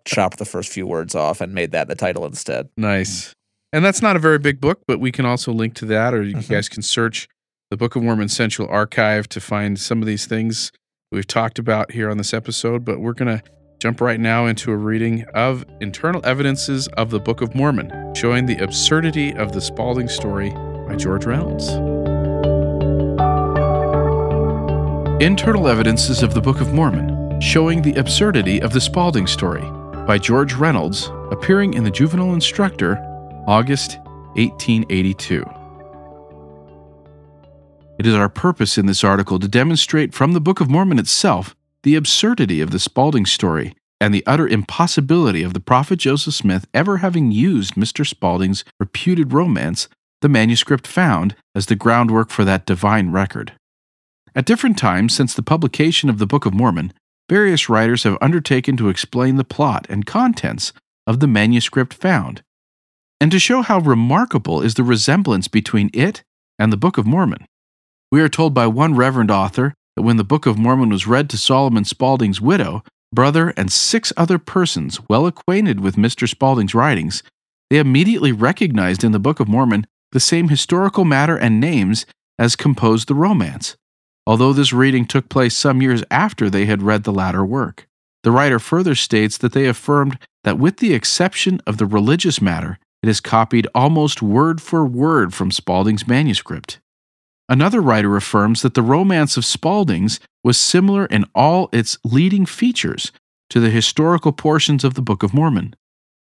chopped 0.06 0.38
the 0.38 0.46
first 0.46 0.72
few 0.72 0.88
words 0.88 1.16
off 1.16 1.42
and 1.42 1.54
made 1.54 1.72
that 1.74 1.90
the 1.90 1.96
title 1.96 2.26
instead. 2.26 2.70
Nice. 2.78 3.36
And 3.74 3.84
that's 3.84 4.02
not 4.02 4.16
a 4.16 4.20
very 4.20 4.40
big 4.40 4.62
book, 4.62 4.84
but 4.88 5.02
we 5.02 5.12
can 5.12 5.26
also 5.26 5.52
link 5.52 5.74
to 5.76 5.86
that, 5.88 6.14
or 6.14 6.24
you 6.24 6.36
Mhm. 6.38 6.48
guys 6.50 6.70
can 6.70 6.82
search 6.82 7.28
the 7.70 7.78
Book 7.78 7.96
of 7.96 8.02
Mormon 8.02 8.30
Central 8.30 8.68
Archive 8.68 9.30
to 9.30 9.40
find 9.40 9.80
some 9.80 10.02
of 10.02 10.08
these 10.08 10.26
things 10.26 10.72
we've 11.12 11.28
talked 11.28 11.60
about 11.60 11.92
here 11.92 12.10
on 12.10 12.18
this 12.18 12.34
episode. 12.34 12.84
But 12.84 13.00
we're 13.00 13.14
going 13.14 13.38
to 13.38 13.44
jump 13.78 14.02
right 14.02 14.20
now 14.20 14.48
into 14.48 14.72
a 14.72 14.76
reading 14.76 15.24
of 15.36 15.66
Internal 15.80 16.26
Evidences 16.26 16.88
of 16.90 17.12
the 17.12 17.20
Book 17.20 17.42
of 17.42 17.54
Mormon, 17.54 18.16
showing 18.16 18.48
the 18.48 18.58
absurdity 18.58 19.34
of 19.34 19.52
the 19.52 19.62
Spalding 19.62 20.08
story 20.08 20.50
by 20.88 20.96
George 20.96 21.26
Reynolds. 21.26 21.70
Internal 25.24 25.68
Evidences 25.68 26.24
of 26.24 26.34
the 26.34 26.42
Book 26.42 26.62
of 26.62 26.74
Mormon, 26.74 27.40
showing 27.40 27.84
the 27.84 27.94
absurdity 28.00 28.60
of 28.64 28.74
the 28.74 28.82
Spalding 28.82 29.28
story 29.28 29.62
by 30.08 30.18
George 30.18 30.54
Reynolds, 30.56 31.12
appearing 31.30 31.76
in 31.76 31.84
the 31.84 31.92
Juvenile 31.92 32.34
Instructor, 32.34 32.98
August 33.46 34.00
1882. 34.38 35.59
It 38.00 38.08
is 38.08 38.16
our 38.16 38.30
purpose 38.30 38.78
in 38.78 38.86
this 38.86 39.04
article 39.04 39.40
to 39.40 39.48
demonstrate 39.50 40.14
from 40.14 40.32
the 40.32 40.40
Book 40.40 40.62
of 40.62 40.70
Mormon 40.70 41.00
itself 41.00 41.54
the 41.84 41.96
absurdity 41.96 42.62
of 42.62 42.72
the 42.72 42.80
Spalding 42.80 43.26
story 43.26 43.76
and 44.00 44.14
the 44.14 44.26
utter 44.26 44.48
impossibility 44.48 45.44
of 45.44 45.54
the 45.54 45.60
prophet 45.60 45.98
Joseph 45.98 46.34
Smith 46.34 46.66
ever 46.74 47.00
having 47.00 47.34
used 47.34 47.74
Mr. 47.74 48.08
Spalding's 48.08 48.64
reputed 48.80 49.34
romance, 49.34 49.90
the 50.22 50.30
manuscript 50.30 50.88
found, 50.88 51.36
as 51.54 51.66
the 51.66 51.76
groundwork 51.76 52.30
for 52.30 52.46
that 52.46 52.66
divine 52.66 53.12
record. 53.12 53.52
At 54.34 54.46
different 54.46 54.78
times 54.78 55.14
since 55.14 55.34
the 55.34 55.44
publication 55.44 56.10
of 56.10 56.20
the 56.20 56.28
Book 56.28 56.46
of 56.46 56.54
Mormon, 56.54 56.94
various 57.30 57.68
writers 57.68 58.04
have 58.04 58.18
undertaken 58.22 58.78
to 58.78 58.88
explain 58.88 59.36
the 59.36 59.44
plot 59.44 59.86
and 59.90 60.06
contents 60.06 60.72
of 61.06 61.20
the 61.20 61.28
manuscript 61.28 61.94
found, 61.94 62.44
and 63.20 63.30
to 63.30 63.40
show 63.40 63.62
how 63.62 63.80
remarkable 63.80 64.62
is 64.62 64.76
the 64.76 64.84
resemblance 64.84 65.50
between 65.50 65.90
it 65.94 66.24
and 66.58 66.72
the 66.72 66.78
Book 66.78 66.98
of 66.98 67.06
Mormon. 67.06 67.46
We 68.12 68.22
are 68.22 68.30
told 68.30 68.56
by 68.56 68.66
one 68.66 68.96
reverend 68.96 69.30
author 69.30 69.76
that 69.96 70.02
when 70.02 70.18
the 70.18 70.24
Book 70.24 70.48
of 70.48 70.58
Mormon 70.58 70.90
was 70.90 71.06
read 71.06 71.30
to 71.30 71.38
Solomon 71.38 71.86
Spaulding's 71.86 72.42
widow, 72.42 72.84
brother, 73.14 73.54
and 73.56 73.72
six 73.72 74.12
other 74.18 74.40
persons 74.40 75.00
well 75.08 75.28
acquainted 75.28 75.80
with 75.80 75.96
Mr. 75.96 76.28
Spaulding's 76.28 76.74
writings, 76.74 77.22
they 77.70 77.78
immediately 77.78 78.32
recognized 78.32 79.04
in 79.04 79.12
the 79.12 79.20
Book 79.20 79.40
of 79.40 79.48
Mormon 79.48 79.86
the 80.12 80.20
same 80.20 80.50
historical 80.50 81.06
matter 81.06 81.38
and 81.38 81.60
names 81.60 82.08
as 82.40 82.56
composed 82.56 83.08
the 83.08 83.14
romance, 83.14 83.76
although 84.26 84.54
this 84.54 84.74
reading 84.74 85.06
took 85.06 85.30
place 85.30 85.56
some 85.56 85.82
years 85.82 86.04
after 86.10 86.50
they 86.50 86.66
had 86.66 86.82
read 86.82 87.04
the 87.04 87.12
latter 87.12 87.46
work. 87.46 87.88
The 88.24 88.32
writer 88.32 88.58
further 88.58 88.96
states 88.96 89.38
that 89.38 89.54
they 89.54 89.68
affirmed 89.68 90.18
that, 90.44 90.58
with 90.58 90.78
the 90.78 90.96
exception 90.96 91.62
of 91.68 91.78
the 91.78 91.86
religious 91.86 92.42
matter, 92.42 92.80
it 93.04 93.10
is 93.10 93.22
copied 93.22 93.68
almost 93.76 94.24
word 94.24 94.62
for 94.62 94.84
word 94.84 95.34
from 95.34 95.52
Spaulding's 95.52 96.08
manuscript. 96.08 96.80
Another 97.50 97.82
writer 97.82 98.16
affirms 98.16 98.62
that 98.62 98.76
the 98.76 98.84
romance 98.84 99.36
of 99.36 99.44
Spalding's 99.44 100.20
was 100.44 100.58
similar 100.58 101.08
in 101.08 101.26
all 101.34 101.68
its 101.72 101.98
leading 102.06 102.46
features 102.46 103.12
to 103.50 103.60
the 103.60 103.72
historical 103.72 104.32
portions 104.32 104.84
of 104.84 104.94
the 104.94 105.02
Book 105.02 105.24
of 105.24 105.34
Mormon, 105.34 105.76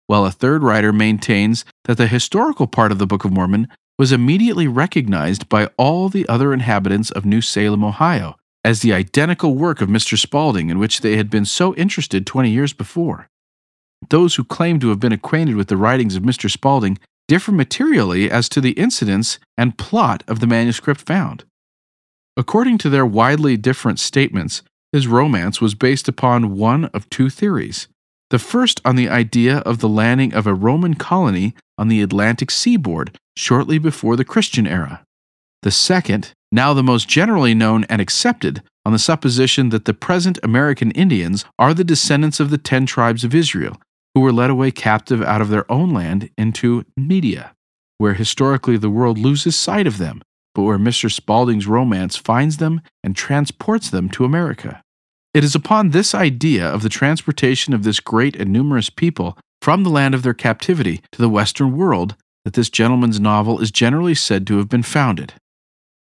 while 0.06 0.28
a 0.28 0.32
third 0.32 0.62
writer 0.62 0.94
maintains 0.94 1.66
that 1.86 1.98
the 1.98 2.06
historical 2.06 2.68
part 2.68 2.92
of 2.92 3.00
the 3.00 3.08
Book 3.08 3.26
of 3.26 3.34
Mormon 3.34 3.68
was 3.98 4.12
immediately 4.12 4.68
recognized 4.68 5.50
by 5.50 5.68
all 5.76 6.08
the 6.08 6.28
other 6.30 6.54
inhabitants 6.54 7.10
of 7.10 7.26
New 7.26 7.42
Salem, 7.42 7.84
Ohio, 7.84 8.36
as 8.64 8.82
the 8.82 8.94
identical 8.94 9.56
work 9.56 9.82
of 9.82 9.90
Mr. 9.90 10.20
Spalding 10.20 10.70
in 10.70 10.78
which 10.78 11.02
they 11.02 11.18
had 11.18 11.32
been 11.32 11.46
so 11.46 11.74
interested 11.76 12.28
20 12.28 12.52
years 12.52 12.74
before. 12.74 13.28
Those 14.12 14.36
who 14.36 14.44
claim 14.44 14.80
to 14.82 14.90
have 14.90 15.00
been 15.00 15.12
acquainted 15.12 15.56
with 15.56 15.68
the 15.68 15.78
writings 15.78 16.16
of 16.16 16.22
Mr. 16.22 16.48
Spalding 16.52 17.00
differ 17.28 17.52
materially 17.52 18.30
as 18.32 18.48
to 18.50 18.62
the 18.62 18.72
incidents 18.72 19.40
and 19.58 19.78
plot 19.78 20.24
of 20.28 20.40
the 20.40 20.48
manuscript 20.48 21.02
found. 21.02 21.44
According 22.36 22.78
to 22.80 22.90
their 22.90 23.06
widely 23.06 23.58
different 23.58 24.00
statements, 24.00 24.62
his 24.92 25.08
romance 25.08 25.60
was 25.60 25.76
based 25.76 26.08
upon 26.08 26.56
one 26.56 26.86
of 26.86 27.10
two 27.10 27.30
theories. 27.30 27.88
The 28.30 28.40
first 28.40 28.82
on 28.86 28.96
the 28.96 29.10
idea 29.10 29.60
of 29.60 29.80
the 29.80 29.90
landing 29.90 30.34
of 30.34 30.48
a 30.48 30.54
Roman 30.54 30.96
colony 30.96 31.54
on 31.78 31.88
the 31.88 32.02
Atlantic 32.02 32.52
seaboard 32.52 33.18
shortly 33.36 33.78
before 33.78 34.16
the 34.16 34.26
Christian 34.26 34.68
era. 34.68 35.04
The 35.64 35.72
second, 35.72 36.34
now 36.52 36.74
the 36.74 36.84
most 36.84 37.08
generally 37.08 37.54
known 37.54 37.84
and 37.86 38.02
accepted, 38.02 38.62
on 38.86 38.94
the 38.94 39.00
supposition 39.00 39.70
that 39.70 39.86
the 39.86 39.94
present 39.94 40.40
American 40.44 40.92
Indians 40.92 41.46
are 41.60 41.74
the 41.74 41.84
descendants 41.84 42.40
of 42.40 42.50
the 42.50 42.58
ten 42.58 42.86
tribes 42.86 43.24
of 43.24 43.36
Israel, 43.36 43.82
who 44.18 44.22
were 44.22 44.34
led 44.34 44.50
away 44.50 44.72
captive 44.72 45.22
out 45.22 45.42
of 45.42 45.50
their 45.50 45.72
own 45.72 45.92
land 45.94 46.28
into 46.40 46.84
Media, 46.98 47.54
where 48.00 48.16
historically 48.16 48.76
the 48.76 48.90
world 48.90 49.16
loses 49.20 49.56
sight 49.56 49.86
of 49.86 50.00
them, 50.00 50.24
but 50.56 50.64
where 50.64 50.80
Mr. 50.80 51.08
Spalding's 51.08 51.68
romance 51.68 52.16
finds 52.16 52.58
them 52.58 52.82
and 53.04 53.16
transports 53.16 53.92
them 53.92 54.10
to 54.10 54.26
America. 54.26 54.82
It 55.36 55.44
is 55.44 55.54
upon 55.54 55.92
this 55.92 56.16
idea 56.16 56.68
of 56.68 56.82
the 56.82 56.90
transportation 56.90 57.76
of 57.76 57.84
this 57.84 58.00
great 58.00 58.36
and 58.36 58.52
numerous 58.52 58.90
people 58.90 59.38
from 59.62 59.84
the 59.84 59.92
land 59.92 60.16
of 60.16 60.24
their 60.24 60.34
captivity 60.34 61.04
to 61.12 61.22
the 61.22 61.30
Western 61.30 61.78
world 61.78 62.16
that 62.44 62.56
this 62.56 62.72
gentleman's 62.72 63.20
novel 63.20 63.62
is 63.62 63.70
generally 63.70 64.16
said 64.16 64.48
to 64.48 64.58
have 64.58 64.68
been 64.68 64.82
founded. 64.82 65.34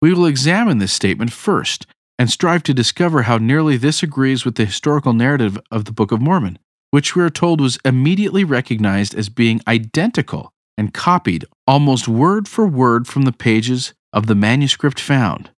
We 0.01 0.13
will 0.13 0.25
examine 0.25 0.77
this 0.77 0.93
statement 0.93 1.33
first 1.33 1.85
and 2.17 2.29
strive 2.29 2.63
to 2.63 2.73
discover 2.73 3.23
how 3.23 3.39
nearly 3.39 3.75
this 3.75 4.01
agrees 4.01 4.45
with 4.45 4.55
the 4.55 4.63
historical 4.63 5.11
narrative 5.11 5.59
of 5.69 5.83
the 5.83 5.91
Book 5.91 6.13
of 6.13 6.21
Mormon, 6.21 6.59
which 6.91 7.15
we 7.15 7.23
are 7.23 7.29
told 7.29 7.61
was 7.61 7.79
immediately 7.85 8.43
recognized 8.43 9.13
as 9.15 9.29
being 9.29 9.61
identical 9.67 10.51
and 10.77 10.93
copied 10.93 11.45
almost 11.67 12.07
word 12.07 12.47
for 12.47 12.67
word 12.67 13.07
from 13.07 13.23
the 13.23 13.31
pages 13.31 13.93
of 14.13 14.27
the 14.27 14.35
manuscript 14.35 14.99
found. 14.99 15.51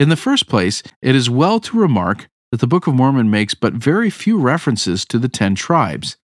In 0.00 0.08
the 0.08 0.16
first 0.16 0.48
place, 0.48 0.82
it 1.02 1.14
is 1.14 1.28
well 1.28 1.60
to 1.60 1.78
remark 1.78 2.28
that 2.50 2.60
the 2.60 2.66
Book 2.66 2.86
of 2.86 2.94
Mormon 2.94 3.30
makes 3.30 3.54
but 3.54 3.74
very 3.74 4.10
few 4.10 4.38
references 4.38 5.04
to 5.06 5.18
the 5.18 5.28
ten 5.28 5.54
tribes, 5.54 6.16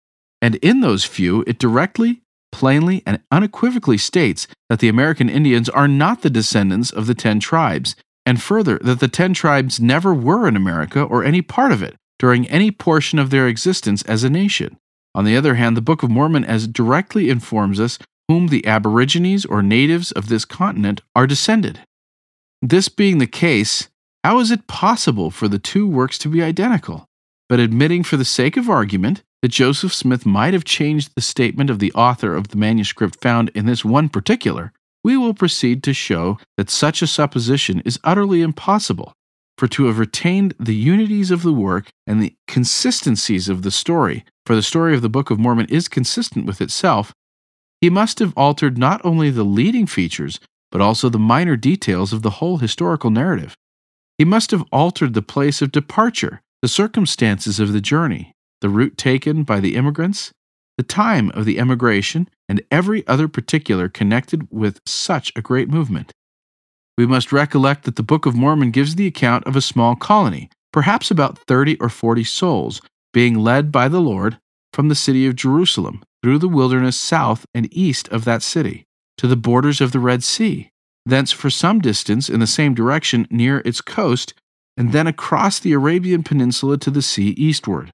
and 0.42 0.56
in 0.56 0.82
those 0.82 1.06
few, 1.06 1.44
it 1.48 1.60
directly, 1.60 2.22
plainly, 2.52 3.04
and 3.06 3.22
unequivocally 3.32 3.98
states 3.98 4.48
that 4.70 4.80
the 4.80 4.90
American 4.90 5.30
Indians 5.30 5.70
are 5.70 5.88
not 5.88 6.22
the 6.22 6.30
descendants 6.30 6.92
of 6.92 7.08
the 7.08 7.16
ten 7.16 7.40
tribes, 7.40 7.96
and 8.26 8.42
further, 8.42 8.80
that 8.84 9.00
the 9.00 9.08
ten 9.08 9.34
tribes 9.34 9.80
never 9.80 10.14
were 10.14 10.48
in 10.48 10.56
America 10.56 11.02
or 11.02 11.24
any 11.24 11.42
part 11.42 11.72
of 11.72 11.82
it 11.82 11.96
during 12.20 12.48
any 12.48 12.70
portion 12.70 13.18
of 13.18 13.30
their 13.30 13.48
existence 13.48 14.04
as 14.04 14.24
a 14.24 14.30
nation. 14.30 14.78
On 15.16 15.26
the 15.26 15.36
other 15.36 15.56
hand, 15.56 15.76
the 15.76 15.82
Book 15.82 16.04
of 16.04 16.12
Mormon 16.12 16.46
as 16.46 16.68
directly 16.68 17.30
informs 17.30 17.80
us 17.80 17.98
whom 18.28 18.48
the 18.48 18.66
aborigines 18.68 19.46
or 19.46 19.64
natives 19.64 20.12
of 20.12 20.30
this 20.30 20.46
continent 20.46 21.02
are 21.16 21.26
descended. 21.26 21.80
This 22.62 22.90
being 22.90 23.18
the 23.18 23.26
case, 23.26 23.90
how 24.24 24.40
is 24.40 24.52
it 24.52 24.68
possible 24.68 25.32
for 25.32 25.48
the 25.48 25.58
two 25.58 25.88
works 25.88 26.18
to 26.20 26.30
be 26.30 26.44
identical? 26.44 27.08
But 27.48 27.60
admitting 27.60 28.04
for 28.04 28.18
the 28.18 28.26
sake 28.26 28.58
of 28.58 28.70
argument 28.70 29.24
that 29.42 29.48
Joseph 29.48 29.94
Smith 29.94 30.26
might 30.26 30.54
have 30.54 30.66
changed 30.66 31.16
the 31.16 31.22
statement 31.22 31.70
of 31.70 31.80
the 31.80 31.92
author 31.94 32.36
of 32.36 32.50
the 32.50 32.58
manuscript 32.58 33.20
found 33.22 33.50
in 33.56 33.66
this 33.66 33.84
one 33.84 34.10
particular, 34.10 34.74
we 35.04 35.16
will 35.16 35.34
proceed 35.34 35.82
to 35.84 35.94
show 35.94 36.38
that 36.58 36.70
such 36.70 37.02
a 37.02 37.08
supposition 37.08 37.82
is 37.86 38.00
utterly 38.04 38.42
impossible. 38.42 39.14
For 39.60 39.68
to 39.68 39.88
have 39.88 40.00
retained 40.00 40.54
the 40.58 40.74
unities 40.74 41.32
of 41.32 41.44
the 41.44 41.52
work 41.52 41.90
and 42.08 42.24
the 42.24 42.34
consistencies 42.48 43.50
of 43.50 43.62
the 43.62 43.72
story, 43.72 44.24
for 44.46 44.56
the 44.56 44.64
story 44.64 44.96
of 44.96 45.02
the 45.02 45.10
Book 45.10 45.30
of 45.30 45.38
Mormon 45.38 45.66
is 45.66 45.90
consistent 45.90 46.46
with 46.46 46.62
itself, 46.62 47.12
he 47.82 47.90
must 47.90 48.20
have 48.20 48.34
altered 48.38 48.78
not 48.78 49.02
only 49.04 49.30
the 49.30 49.44
leading 49.44 49.86
features, 49.86 50.40
but 50.72 50.80
also 50.80 51.10
the 51.10 51.20
minor 51.20 51.58
details 51.58 52.14
of 52.14 52.22
the 52.22 52.40
whole 52.40 52.60
historical 52.60 53.10
narrative. 53.10 53.54
He 54.18 54.24
must 54.24 54.52
have 54.52 54.64
altered 54.72 55.14
the 55.14 55.22
place 55.22 55.62
of 55.62 55.74
departure, 55.74 56.40
the 56.62 56.70
circumstances 56.70 57.60
of 57.60 57.74
the 57.74 57.82
journey, 57.82 58.32
the 58.62 58.70
route 58.70 58.98
taken 58.98 59.44
by 59.44 59.60
the 59.60 59.76
immigrants, 59.76 60.32
the 60.78 60.84
time 60.84 61.32
of 61.32 61.44
the 61.44 61.60
emigration, 61.60 62.30
and 62.48 62.62
every 62.72 63.06
other 63.08 63.28
particular 63.28 63.90
connected 63.90 64.48
with 64.50 64.80
such 64.86 65.34
a 65.36 65.42
great 65.42 65.68
movement. 65.68 66.14
We 67.00 67.06
must 67.06 67.32
recollect 67.32 67.86
that 67.86 67.96
the 67.96 68.04
Book 68.04 68.26
of 68.26 68.36
Mormon 68.36 68.72
gives 68.72 68.96
the 68.96 69.08
account 69.08 69.46
of 69.46 69.56
a 69.56 69.62
small 69.62 69.96
colony, 69.96 70.50
perhaps 70.74 71.10
about 71.10 71.38
30 71.48 71.78
or 71.78 71.88
40 71.88 72.26
souls, 72.26 72.82
being 73.14 73.36
led 73.36 73.72
by 73.72 73.88
the 73.88 74.02
Lord 74.02 74.38
from 74.74 74.90
the 74.90 74.96
city 74.96 75.26
of 75.26 75.38
Jerusalem 75.38 76.04
through 76.22 76.40
the 76.40 76.50
wilderness 76.50 77.00
south 77.00 77.46
and 77.54 77.74
east 77.74 78.10
of 78.10 78.26
that 78.26 78.44
city 78.44 78.84
to 79.18 79.28
the 79.28 79.38
borders 79.38 79.80
of 79.80 79.94
the 79.94 80.00
Red 80.02 80.26
Sea, 80.26 80.72
thence 81.06 81.32
for 81.32 81.50
some 81.50 81.80
distance 81.80 82.30
in 82.30 82.42
the 82.42 82.46
same 82.46 82.74
direction 82.74 83.26
near 83.30 83.62
its 83.64 83.80
coast, 83.80 84.34
and 84.76 84.92
then 84.92 85.08
across 85.08 85.58
the 85.58 85.72
Arabian 85.72 86.22
Peninsula 86.22 86.78
to 86.80 86.92
the 86.92 87.02
sea 87.02 87.30
eastward. 87.38 87.92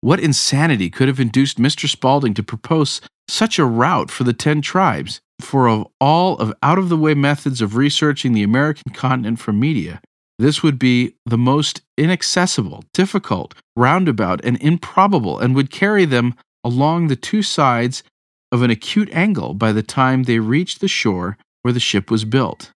What 0.00 0.20
insanity 0.20 0.88
could 0.88 1.08
have 1.08 1.20
induced 1.20 1.58
Mr. 1.58 1.86
Spalding 1.86 2.32
to 2.32 2.42
propose 2.42 3.02
such 3.32 3.58
a 3.58 3.64
route 3.64 4.10
for 4.10 4.24
the 4.24 4.32
ten 4.32 4.60
tribes? 4.60 5.20
For 5.40 5.68
of 5.68 5.88
all 6.00 6.36
of 6.38 6.52
out 6.62 6.78
of 6.78 6.88
the 6.88 6.96
way 6.96 7.14
methods 7.14 7.60
of 7.60 7.74
researching 7.74 8.32
the 8.32 8.42
American 8.44 8.92
continent 8.92 9.40
from 9.40 9.58
media, 9.58 10.00
this 10.38 10.62
would 10.62 10.78
be 10.78 11.14
the 11.26 11.38
most 11.38 11.82
inaccessible, 11.96 12.84
difficult, 12.92 13.54
roundabout, 13.74 14.44
and 14.44 14.60
improbable, 14.62 15.38
and 15.38 15.54
would 15.54 15.70
carry 15.70 16.04
them 16.04 16.34
along 16.62 17.08
the 17.08 17.16
two 17.16 17.42
sides 17.42 18.02
of 18.52 18.62
an 18.62 18.70
acute 18.70 19.10
angle 19.12 19.54
by 19.54 19.72
the 19.72 19.82
time 19.82 20.22
they 20.22 20.38
reached 20.38 20.80
the 20.80 20.88
shore 20.88 21.36
where 21.62 21.72
the 21.72 21.80
ship 21.80 22.10
was 22.10 22.24
built. 22.24 22.70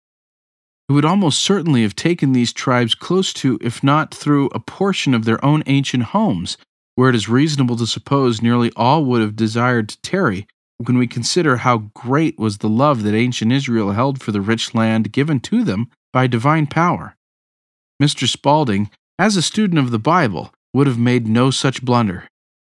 It 0.89 0.93
would 0.93 1.05
almost 1.05 1.41
certainly 1.41 1.83
have 1.83 1.97
taken 1.97 2.33
these 2.33 2.53
tribes 2.53 2.95
close 2.95 3.33
to, 3.35 3.59
if 3.63 3.83
not 3.83 4.15
through, 4.15 4.51
a 4.53 4.61
portion 4.61 5.15
of 5.15 5.25
their 5.25 5.43
own 5.45 5.63
ancient 5.67 6.05
homes, 6.05 6.59
where 6.95 7.09
it 7.09 7.15
is 7.15 7.29
reasonable 7.29 7.77
to 7.77 7.87
suppose 7.87 8.43
nearly 8.43 8.73
all 8.77 9.05
would 9.05 9.21
have 9.21 9.37
desired 9.37 9.89
to 9.89 10.01
tarry, 10.03 10.47
when 10.79 10.99
we 10.99 11.07
consider 11.07 11.59
how 11.59 11.91
great 11.95 12.39
was 12.39 12.59
the 12.59 12.69
love 12.69 13.03
that 13.03 13.15
ancient 13.15 13.53
Israel 13.53 13.93
held 13.93 14.21
for 14.21 14.33
the 14.33 14.41
rich 14.41 14.75
land 14.75 15.13
given 15.13 15.41
to 15.41 15.63
them 15.63 15.89
by 16.13 16.27
divine 16.27 16.67
power. 16.67 17.17
Mr. 18.03 18.29
Spalding, 18.29 18.91
as 19.19 19.37
a 19.37 19.43
student 19.43 19.79
of 19.79 19.91
the 19.91 19.99
Bible, 19.99 20.53
would 20.75 20.87
have 20.87 20.99
made 20.99 21.29
no 21.29 21.51
such 21.51 21.85
blunder. 21.85 22.27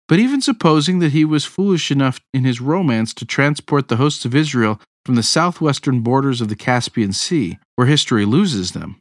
But 0.08 0.20
even 0.20 0.40
supposing 0.40 1.00
that 1.00 1.12
he 1.12 1.24
was 1.24 1.44
foolish 1.44 1.90
enough 1.90 2.20
in 2.32 2.44
his 2.44 2.60
romance 2.60 3.12
to 3.14 3.24
transport 3.24 3.88
the 3.88 3.96
hosts 3.96 4.24
of 4.24 4.36
Israel 4.36 4.80
from 5.04 5.16
the 5.16 5.22
southwestern 5.22 6.00
borders 6.00 6.40
of 6.40 6.48
the 6.48 6.56
Caspian 6.56 7.12
Sea, 7.12 7.58
where 7.74 7.88
history 7.88 8.24
loses 8.24 8.72
them, 8.72 9.00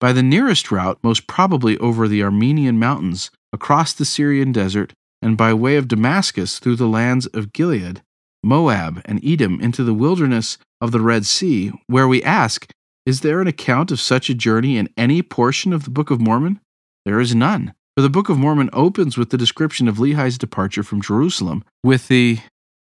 by 0.00 0.12
the 0.12 0.22
nearest 0.22 0.70
route, 0.70 0.98
most 1.02 1.26
probably 1.26 1.78
over 1.78 2.06
the 2.06 2.22
Armenian 2.22 2.78
mountains, 2.78 3.30
across 3.56 3.94
the 3.94 4.04
Syrian 4.04 4.52
desert, 4.52 4.92
and 5.22 5.34
by 5.34 5.54
way 5.54 5.76
of 5.76 5.88
Damascus 5.88 6.58
through 6.58 6.76
the 6.76 6.86
lands 6.86 7.24
of 7.28 7.54
Gilead, 7.54 8.02
Moab, 8.44 9.00
and 9.06 9.18
Edom 9.24 9.62
into 9.62 9.82
the 9.82 9.94
wilderness 9.94 10.58
of 10.78 10.92
the 10.92 11.00
Red 11.00 11.24
Sea, 11.24 11.72
where 11.86 12.06
we 12.06 12.22
ask, 12.22 12.70
Is 13.06 13.22
there 13.22 13.40
an 13.40 13.46
account 13.46 13.90
of 13.90 13.98
such 13.98 14.28
a 14.28 14.34
journey 14.34 14.76
in 14.76 14.90
any 14.94 15.22
portion 15.22 15.72
of 15.72 15.84
the 15.84 15.90
Book 15.90 16.10
of 16.10 16.20
Mormon? 16.20 16.60
There 17.06 17.18
is 17.18 17.34
none. 17.34 17.72
For 17.96 18.02
the 18.02 18.10
Book 18.10 18.28
of 18.28 18.36
Mormon 18.36 18.68
opens 18.74 19.16
with 19.16 19.30
the 19.30 19.38
description 19.38 19.88
of 19.88 19.98
Lehi's 19.98 20.36
departure 20.36 20.82
from 20.82 21.00
Jerusalem 21.00 21.64
with 21.82 22.08
the 22.08 22.40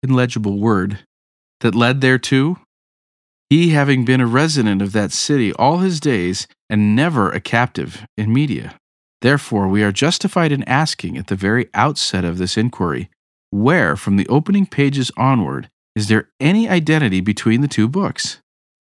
illegible 0.01 0.57
word 0.57 0.99
that 1.59 1.75
led 1.75 2.01
thereto, 2.01 2.57
he 3.47 3.69
having 3.69 4.05
been 4.05 4.21
a 4.21 4.25
resident 4.25 4.81
of 4.81 4.91
that 4.93 5.11
city 5.11 5.53
all 5.53 5.77
his 5.77 5.99
days 5.99 6.47
and 6.67 6.95
never 6.95 7.29
a 7.29 7.39
captive 7.39 8.07
in 8.17 8.33
Media. 8.33 8.75
Therefore, 9.21 9.67
we 9.67 9.83
are 9.83 9.91
justified 9.91 10.51
in 10.51 10.63
asking 10.63 11.17
at 11.17 11.27
the 11.27 11.35
very 11.35 11.69
outset 11.73 12.23
of 12.23 12.37
this 12.37 12.57
inquiry 12.57 13.09
where, 13.49 13.95
from 13.95 14.17
the 14.17 14.27
opening 14.27 14.65
pages 14.65 15.11
onward, 15.17 15.69
is 15.95 16.07
there 16.07 16.29
any 16.39 16.69
identity 16.69 17.21
between 17.21 17.61
the 17.61 17.67
two 17.67 17.87
books? 17.87 18.39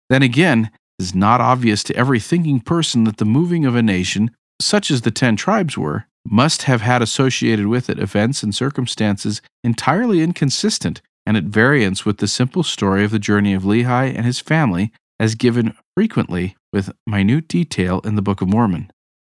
Then 0.09 0.23
again, 0.23 0.71
it 0.99 1.03
is 1.03 1.15
not 1.15 1.41
obvious 1.41 1.83
to 1.85 1.97
every 1.97 2.21
thinking 2.21 2.61
person 2.61 3.05
that 3.05 3.19
the 3.19 3.25
moving 3.25 3.67
of 3.67 3.75
a 3.75 3.83
nation 3.83 4.31
such 4.61 4.91
as 4.91 5.03
the 5.03 5.11
ten 5.11 5.37
tribes 5.37 5.77
were, 5.77 6.07
must 6.27 6.63
have 6.63 6.81
had 6.81 7.03
associated 7.03 7.67
with 7.67 7.91
it 7.91 7.99
events 7.99 8.43
and 8.43 8.55
circumstances 8.55 9.43
entirely 9.63 10.23
inconsistent 10.23 11.03
and 11.27 11.37
at 11.37 11.45
variance 11.45 12.05
with 12.05 12.19
the 12.19 12.29
simple 12.29 12.63
story 12.63 13.05
of 13.05 13.11
the 13.11 13.19
journey 13.19 13.53
of 13.53 13.63
Lehi 13.63 14.15
and 14.15 14.25
his 14.25 14.41
family 14.41 14.93
as 15.19 15.35
given 15.35 15.75
frequently 15.97 16.57
with 16.73 16.93
minute 17.07 17.49
detail 17.49 18.01
in 18.05 18.15
the 18.15 18.23
Book 18.23 18.41
of 18.41 18.49
Mormon. 18.49 18.91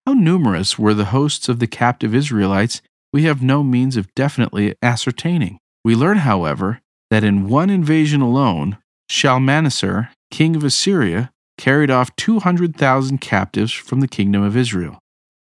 How 0.06 0.14
numerous 0.14 0.78
were 0.78 0.94
the 0.94 1.06
hosts 1.06 1.48
of 1.48 1.58
the 1.58 1.66
captive 1.66 2.14
Israelites, 2.14 2.80
we 3.12 3.24
have 3.24 3.42
no 3.42 3.62
means 3.62 3.96
of 3.96 4.12
definitely 4.14 4.74
ascertaining. 4.82 5.58
We 5.84 5.94
learn, 5.94 6.18
however, 6.18 6.80
that 7.10 7.24
in 7.24 7.48
one 7.48 7.70
invasion 7.70 8.20
alone, 8.20 8.78
Shalmaneser, 9.08 10.10
king 10.30 10.56
of 10.56 10.64
Assyria, 10.64 11.30
carried 11.58 11.90
off 11.90 12.14
200,000 12.16 13.18
captives 13.18 13.72
from 13.72 14.00
the 14.00 14.08
kingdom 14.08 14.42
of 14.42 14.56
Israel. 14.56 14.98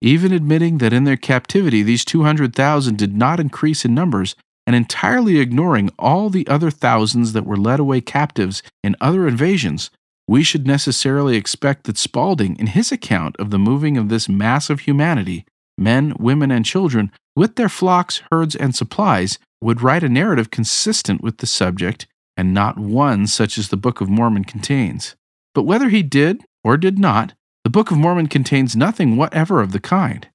Even 0.02 0.32
admitting 0.32 0.78
that 0.80 0.94
in 0.94 1.04
their 1.04 1.18
captivity 1.18 1.84
these 1.84 2.06
200,000 2.06 2.98
did 2.98 3.16
not 3.16 3.40
increase 3.40 3.86
in 3.86 3.94
numbers, 3.94 4.36
and 4.66 4.76
entirely 4.76 5.40
ignoring 5.40 5.90
all 6.00 6.30
the 6.30 6.48
other 6.48 6.72
thousands 6.72 7.34
that 7.34 7.46
were 7.46 7.58
led 7.58 7.80
away 7.80 8.02
captives 8.02 8.64
in 8.84 8.96
other 9.02 9.28
invasions, 9.28 9.90
we 10.30 10.44
should 10.44 10.68
necessarily 10.68 11.36
expect 11.36 11.86
that 11.86 11.98
Spalding, 11.98 12.56
in 12.60 12.68
his 12.68 12.92
account 12.92 13.36
of 13.40 13.50
the 13.50 13.58
moving 13.58 13.98
of 13.98 14.10
this 14.10 14.30
mass 14.30 14.70
of 14.70 14.82
humanity, 14.82 15.44
men, 15.76 16.14
women, 16.20 16.52
and 16.52 16.64
children, 16.64 17.12
with 17.36 17.56
their 17.56 17.68
flocks, 17.68 18.22
herds, 18.32 18.56
and 18.56 18.76
supplies, 18.76 19.40
would 19.60 19.82
write 19.82 20.04
a 20.04 20.08
narrative 20.08 20.52
consistent 20.52 21.24
with 21.24 21.40
the 21.40 21.48
subject, 21.48 22.06
and 22.38 22.54
not 22.54 22.78
one 22.78 23.26
such 23.26 23.58
as 23.58 23.70
the 23.70 23.76
Book 23.76 24.02
of 24.02 24.08
Mormon 24.10 24.44
contains. 24.44 25.16
But 25.56 25.64
whether 25.64 25.90
he 25.90 26.04
did 26.04 26.44
or 26.64 26.78
did 26.78 27.00
not, 27.00 27.34
the 27.64 27.72
Book 27.72 27.90
of 27.90 27.98
Mormon 27.98 28.28
contains 28.28 28.76
nothing 28.76 29.18
whatever 29.18 29.62
of 29.62 29.72
the 29.72 29.80
kind. 29.80 30.28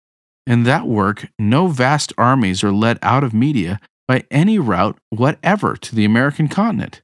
In 0.44 0.64
that 0.64 0.88
work, 0.88 1.28
no 1.38 1.68
vast 1.68 2.12
armies 2.18 2.64
are 2.64 2.72
led 2.72 2.98
out 3.00 3.22
of 3.22 3.32
Media 3.32 3.78
by 4.08 4.24
any 4.28 4.58
route 4.58 4.98
whatever 5.10 5.76
to 5.76 5.94
the 5.94 6.04
American 6.04 6.48
continent. 6.48 7.00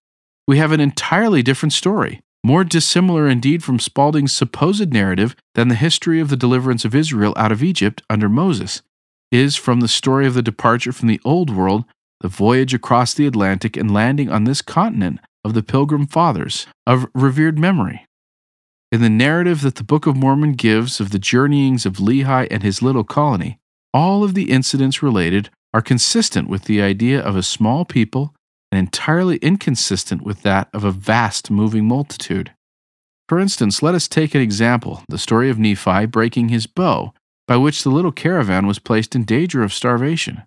We 0.49 0.59
have 0.59 0.73
an 0.73 0.81
entirely 0.81 1.45
different 1.45 1.73
story, 1.73 2.21
more 2.43 2.65
dissimilar 2.65 3.29
indeed 3.29 3.63
from 3.63 3.79
Spalding's 3.79 4.33
supposed 4.33 4.93
narrative 4.93 5.37
than 5.55 5.69
the 5.69 5.75
history 5.75 6.21
of 6.21 6.29
the 6.29 6.37
deliverance 6.37 6.85
of 6.85 6.95
Israel 6.95 7.35
out 7.37 7.53
of 7.53 7.63
Egypt 7.63 8.03
under 8.09 8.29
Moses 8.29 8.83
is 9.31 9.57
from 9.57 9.81
the 9.81 9.89
story 9.89 10.27
of 10.27 10.35
the 10.35 10.43
departure 10.43 10.93
from 10.93 11.09
the 11.09 11.21
Old 11.25 11.55
World, 11.55 11.85
the 12.21 12.29
voyage 12.29 12.75
across 12.75 13.15
the 13.15 13.27
Atlantic, 13.27 13.77
and 13.77 13.93
landing 13.93 14.31
on 14.31 14.45
this 14.45 14.63
continent 14.63 15.21
of 15.45 15.55
the 15.55 15.63
Pilgrim 15.63 16.07
Fathers 16.07 16.67
of 16.87 17.07
revered 17.15 17.59
memory. 17.59 18.07
In 18.93 19.03
the 19.03 19.11
narrative 19.11 19.61
that 19.63 19.77
the 19.77 19.85
Book 19.85 20.07
of 20.07 20.17
Mormon 20.17 20.55
gives 20.55 21.01
of 21.01 21.11
the 21.11 21.19
journeyings 21.19 21.87
of 21.87 21.95
Lehi 21.95 22.49
and 22.51 22.63
his 22.63 22.83
little 22.83 23.05
colony, 23.05 23.59
all 23.95 24.25
of 24.25 24.35
the 24.35 24.51
incidents 24.51 25.03
related 25.03 25.51
are 25.73 25.81
consistent 25.81 26.49
with 26.49 26.65
the 26.65 26.83
idea 26.83 27.21
of 27.21 27.37
a 27.37 27.43
small 27.43 27.85
people 27.85 28.35
and 28.71 28.79
entirely 28.79 29.37
inconsistent 29.39 30.23
with 30.23 30.43
that 30.43 30.69
of 30.73 30.85
a 30.85 30.93
vast 30.93 31.51
moving 31.51 31.87
multitude. 31.87 32.53
For 33.29 33.39
instance, 33.39 33.83
let 33.83 33.95
us 33.95 34.09
take 34.09 34.35
an 34.35 34.41
example 34.41 35.05
the 35.09 35.19
story 35.19 35.51
of 35.51 35.59
Nephi 35.59 36.07
breaking 36.07 36.49
his 36.49 36.67
bow 36.67 37.13
by 37.47 37.57
which 37.57 37.83
the 37.83 37.91
little 37.91 38.13
caravan 38.13 38.67
was 38.67 38.79
placed 38.79 39.15
in 39.15 39.25
danger 39.25 39.63
of 39.63 39.73
starvation. 39.73 40.43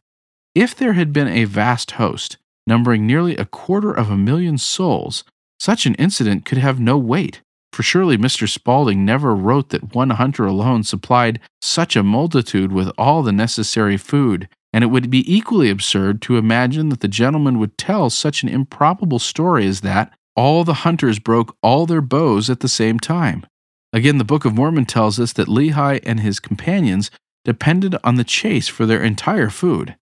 If 0.56 0.76
there 0.76 0.94
had 0.94 1.12
been 1.12 1.28
a 1.28 1.46
vast 1.46 1.92
host, 1.92 2.38
numbering 2.68 3.06
nearly 3.06 3.36
a 3.36 3.46
quarter 3.46 3.92
of 3.92 4.10
a 4.10 4.18
million 4.18 4.58
souls, 4.58 5.24
such 5.60 5.86
an 5.86 5.96
incident 5.96 6.46
could 6.46 6.58
have 6.58 6.80
no 6.80 6.98
weight, 6.98 7.42
for 7.72 7.84
surely 7.84 8.18
Mr. 8.18 8.48
Spaulding 8.48 9.04
never 9.04 9.34
wrote 9.34 9.70
that 9.70 9.96
one 9.96 10.12
hunter 10.12 10.46
alone 10.46 10.84
supplied 10.84 11.40
such 11.62 11.96
a 11.96 12.04
multitude 12.04 12.72
with 12.72 12.92
all 12.98 13.24
the 13.24 13.32
necessary 13.32 13.98
food, 13.98 14.48
and 14.74 14.84
it 14.84 14.88
would 14.88 15.10
be 15.10 15.34
equally 15.34 15.70
absurd 15.70 16.22
to 16.24 16.38
imagine 16.38 16.90
that 16.90 17.00
the 17.00 17.08
gentleman 17.08 17.60
would 17.60 17.78
tell 17.78 18.10
such 18.10 18.42
an 18.42 18.50
improbable 18.50 19.20
story 19.20 19.68
as 19.68 19.82
that 19.82 20.12
all 20.36 20.64
the 20.64 20.74
hunters 20.74 21.20
broke 21.20 21.56
all 21.62 21.86
their 21.86 22.02
bows 22.02 22.50
at 22.50 22.60
the 22.62 22.68
same 22.68 23.00
time. 23.00 23.46
Again, 23.94 24.18
the 24.18 24.24
Book 24.24 24.46
of 24.46 24.56
Mormon 24.56 24.86
tells 24.86 25.20
us 25.20 25.34
that 25.34 25.48
Lehi 25.48 26.00
and 26.04 26.20
his 26.20 26.40
companions 26.40 27.12
depended 27.46 27.96
on 28.04 28.16
the 28.16 28.24
chase 28.24 28.68
for 28.68 28.88
their 28.88 29.04
entire 29.04 29.52
food. 29.52 29.96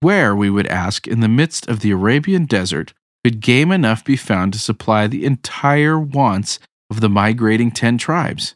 Where, 0.00 0.34
we 0.34 0.48
would 0.48 0.66
ask, 0.68 1.06
in 1.06 1.20
the 1.20 1.28
midst 1.28 1.68
of 1.68 1.80
the 1.80 1.90
Arabian 1.90 2.46
desert, 2.46 2.94
could 3.22 3.40
game 3.40 3.70
enough 3.70 4.04
be 4.04 4.16
found 4.16 4.52
to 4.52 4.58
supply 4.58 5.06
the 5.06 5.26
entire 5.26 5.98
wants 5.98 6.58
of 6.90 7.00
the 7.00 7.08
migrating 7.10 7.70
ten 7.70 7.98
tribes? 7.98 8.54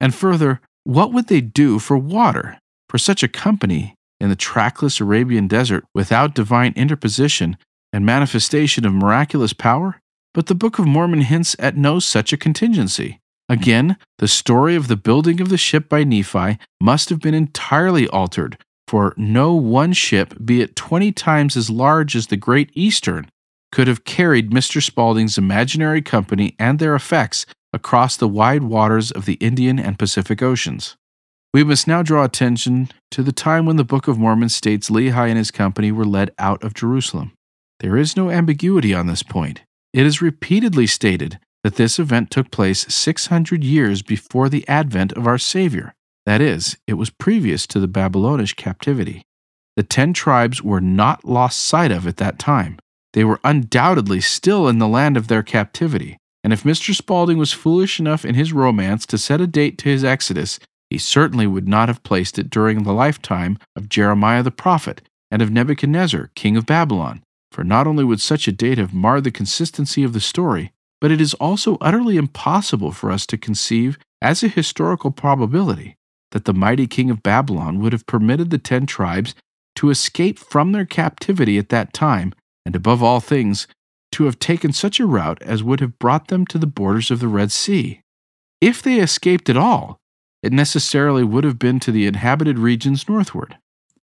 And 0.00 0.14
further, 0.14 0.60
what 0.84 1.12
would 1.12 1.28
they 1.28 1.40
do 1.40 1.78
for 1.78 1.98
water? 1.98 2.58
For 2.88 2.98
such 2.98 3.22
a 3.22 3.28
company 3.28 3.95
in 4.20 4.28
the 4.28 4.36
trackless 4.36 5.00
Arabian 5.00 5.48
desert 5.48 5.84
without 5.94 6.34
divine 6.34 6.72
interposition 6.76 7.56
and 7.92 8.06
manifestation 8.06 8.84
of 8.86 8.92
miraculous 8.92 9.52
power? 9.52 10.00
But 10.34 10.46
the 10.46 10.54
Book 10.54 10.78
of 10.78 10.86
Mormon 10.86 11.22
hints 11.22 11.56
at 11.58 11.76
no 11.76 11.98
such 11.98 12.32
a 12.32 12.36
contingency. 12.36 13.20
Again, 13.48 13.96
the 14.18 14.28
story 14.28 14.74
of 14.74 14.88
the 14.88 14.96
building 14.96 15.40
of 15.40 15.48
the 15.48 15.56
ship 15.56 15.88
by 15.88 16.04
Nephi 16.04 16.58
must 16.80 17.10
have 17.10 17.20
been 17.20 17.34
entirely 17.34 18.08
altered 18.08 18.58
for 18.88 19.14
no 19.16 19.54
one 19.54 19.92
ship, 19.92 20.34
be 20.44 20.60
it 20.60 20.76
20 20.76 21.12
times 21.12 21.56
as 21.56 21.70
large 21.70 22.14
as 22.14 22.28
the 22.28 22.36
Great 22.36 22.70
Eastern, 22.74 23.28
could 23.72 23.88
have 23.88 24.04
carried 24.04 24.50
Mr. 24.50 24.82
Spaulding's 24.82 25.38
imaginary 25.38 26.02
company 26.02 26.54
and 26.58 26.78
their 26.78 26.94
effects 26.94 27.46
across 27.72 28.16
the 28.16 28.28
wide 28.28 28.62
waters 28.62 29.10
of 29.10 29.26
the 29.26 29.34
Indian 29.34 29.78
and 29.78 29.98
Pacific 29.98 30.40
Oceans. 30.40 30.96
We 31.56 31.64
must 31.64 31.88
now 31.88 32.02
draw 32.02 32.22
attention 32.22 32.90
to 33.12 33.22
the 33.22 33.32
time 33.32 33.64
when 33.64 33.76
the 33.76 33.82
Book 33.82 34.08
of 34.08 34.18
Mormon 34.18 34.50
states 34.50 34.90
Lehi 34.90 35.30
and 35.30 35.38
his 35.38 35.50
company 35.50 35.90
were 35.90 36.04
led 36.04 36.30
out 36.38 36.62
of 36.62 36.74
Jerusalem. 36.74 37.32
There 37.80 37.96
is 37.96 38.14
no 38.14 38.28
ambiguity 38.28 38.92
on 38.92 39.06
this 39.06 39.22
point. 39.22 39.62
It 39.94 40.04
is 40.04 40.20
repeatedly 40.20 40.86
stated 40.86 41.38
that 41.64 41.76
this 41.76 41.98
event 41.98 42.30
took 42.30 42.50
place 42.50 42.84
600 42.94 43.64
years 43.64 44.02
before 44.02 44.50
the 44.50 44.68
advent 44.68 45.12
of 45.12 45.26
our 45.26 45.38
Savior. 45.38 45.94
That 46.26 46.42
is, 46.42 46.76
it 46.86 46.98
was 46.98 47.08
previous 47.08 47.66
to 47.68 47.80
the 47.80 47.88
Babylonish 47.88 48.52
captivity. 48.52 49.22
The 49.76 49.82
ten 49.82 50.12
tribes 50.12 50.62
were 50.62 50.82
not 50.82 51.24
lost 51.24 51.64
sight 51.64 51.90
of 51.90 52.06
at 52.06 52.18
that 52.18 52.38
time. 52.38 52.78
They 53.14 53.24
were 53.24 53.40
undoubtedly 53.44 54.20
still 54.20 54.68
in 54.68 54.78
the 54.78 54.86
land 54.86 55.16
of 55.16 55.28
their 55.28 55.42
captivity, 55.42 56.18
and 56.44 56.52
if 56.52 56.64
Mr. 56.64 56.94
Spaulding 56.94 57.38
was 57.38 57.54
foolish 57.54 57.98
enough 57.98 58.26
in 58.26 58.34
his 58.34 58.52
romance 58.52 59.06
to 59.06 59.16
set 59.16 59.40
a 59.40 59.46
date 59.46 59.78
to 59.78 59.88
his 59.88 60.04
exodus, 60.04 60.60
he 60.96 61.00
certainly 61.00 61.46
would 61.46 61.68
not 61.68 61.88
have 61.88 62.02
placed 62.02 62.38
it 62.38 62.48
during 62.48 62.82
the 62.82 62.92
lifetime 62.94 63.58
of 63.76 63.90
Jeremiah 63.90 64.42
the 64.42 64.50
prophet 64.50 65.02
and 65.30 65.42
of 65.42 65.50
Nebuchadnezzar, 65.50 66.30
king 66.34 66.56
of 66.56 66.64
Babylon, 66.64 67.22
for 67.52 67.62
not 67.62 67.86
only 67.86 68.02
would 68.02 68.22
such 68.22 68.48
a 68.48 68.52
date 68.52 68.78
have 68.78 68.94
marred 68.94 69.24
the 69.24 69.30
consistency 69.30 70.04
of 70.04 70.14
the 70.14 70.20
story, 70.20 70.72
but 70.98 71.10
it 71.10 71.20
is 71.20 71.34
also 71.34 71.76
utterly 71.82 72.16
impossible 72.16 72.92
for 72.92 73.10
us 73.10 73.26
to 73.26 73.36
conceive 73.36 73.98
as 74.22 74.42
a 74.42 74.48
historical 74.48 75.10
probability 75.10 75.96
that 76.30 76.46
the 76.46 76.54
mighty 76.54 76.86
king 76.86 77.10
of 77.10 77.22
Babylon 77.22 77.78
would 77.80 77.92
have 77.92 78.06
permitted 78.06 78.48
the 78.48 78.56
ten 78.56 78.86
tribes 78.86 79.34
to 79.74 79.90
escape 79.90 80.38
from 80.38 80.72
their 80.72 80.86
captivity 80.86 81.58
at 81.58 81.68
that 81.68 81.92
time, 81.92 82.32
and 82.64 82.74
above 82.74 83.02
all 83.02 83.20
things, 83.20 83.66
to 84.12 84.24
have 84.24 84.38
taken 84.38 84.72
such 84.72 84.98
a 84.98 85.04
route 85.04 85.42
as 85.42 85.62
would 85.62 85.80
have 85.80 85.98
brought 85.98 86.28
them 86.28 86.46
to 86.46 86.56
the 86.56 86.66
borders 86.66 87.10
of 87.10 87.20
the 87.20 87.28
Red 87.28 87.52
Sea. 87.52 88.00
If 88.62 88.80
they 88.80 88.98
escaped 88.98 89.50
at 89.50 89.58
all, 89.58 89.98
it 90.46 90.52
necessarily 90.52 91.24
would 91.24 91.44
have 91.44 91.58
been 91.58 91.78
to 91.80 91.92
the 91.92 92.06
inhabited 92.06 92.58
regions 92.58 93.08
northward. 93.08 93.58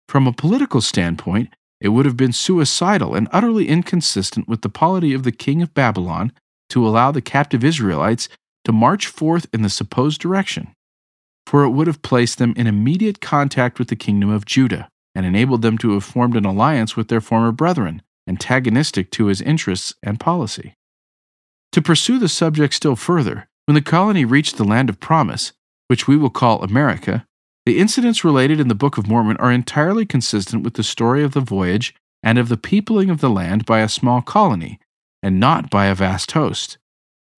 From 0.07 0.27
a 0.27 0.33
political 0.33 0.81
standpoint, 0.81 1.49
it 1.81 1.89
would 1.89 2.05
have 2.05 2.17
been 2.17 2.33
suicidal 2.33 3.15
and 3.15 3.27
utterly 3.31 3.67
inconsistent 3.67 4.47
with 4.47 4.61
the 4.61 4.69
polity 4.69 5.13
of 5.13 5.23
the 5.23 5.31
king 5.31 5.61
of 5.61 5.73
Babylon 5.73 6.31
to 6.69 6.87
allow 6.87 7.11
the 7.11 7.21
captive 7.21 7.63
Israelites 7.63 8.29
to 8.65 8.71
march 8.71 9.07
forth 9.07 9.47
in 9.51 9.63
the 9.63 9.69
supposed 9.69 10.21
direction 10.21 10.73
for 11.45 11.63
it 11.63 11.69
would 11.69 11.87
have 11.87 12.01
placed 12.01 12.37
them 12.37 12.53
in 12.55 12.67
immediate 12.67 13.21
contact 13.21 13.79
with 13.79 13.89
the 13.89 13.95
kingdom 13.95 14.29
of 14.29 14.45
Judah, 14.45 14.87
and 15.15 15.25
enabled 15.25 15.61
them 15.61 15.77
to 15.79 15.91
have 15.93 16.03
formed 16.03 16.35
an 16.35 16.45
alliance 16.45 16.95
with 16.95 17.07
their 17.07 17.21
former 17.21 17.51
brethren, 17.51 18.01
antagonistic 18.27 19.11
to 19.11 19.27
his 19.27 19.41
interests 19.41 19.93
and 20.01 20.19
policy. 20.19 20.73
To 21.73 21.81
pursue 21.81 22.19
the 22.19 22.29
subject 22.29 22.73
still 22.73 22.95
further, 22.95 23.47
when 23.65 23.75
the 23.75 23.81
colony 23.81 24.25
reached 24.25 24.57
the 24.57 24.63
land 24.63 24.89
of 24.89 24.99
promise, 24.99 25.53
which 25.93 26.07
we 26.07 26.17
will 26.17 26.31
call 26.31 26.63
America, 26.63 27.23
the 27.67 27.77
incidents 27.77 28.23
related 28.23 28.59
in 28.59 28.67
the 28.67 28.73
Book 28.73 28.97
of 28.97 29.05
Mormon 29.05 29.37
are 29.37 29.51
entirely 29.51 30.07
consistent 30.07 30.63
with 30.63 30.73
the 30.73 30.81
story 30.81 31.23
of 31.23 31.33
the 31.33 31.39
voyage 31.39 31.93
and 32.23 32.39
of 32.39 32.49
the 32.49 32.57
peopling 32.57 33.11
of 33.11 33.21
the 33.21 33.29
land 33.29 33.63
by 33.63 33.79
a 33.79 33.87
small 33.87 34.19
colony, 34.19 34.79
and 35.21 35.39
not 35.39 35.69
by 35.69 35.85
a 35.85 35.93
vast 35.93 36.31
host. 36.31 36.79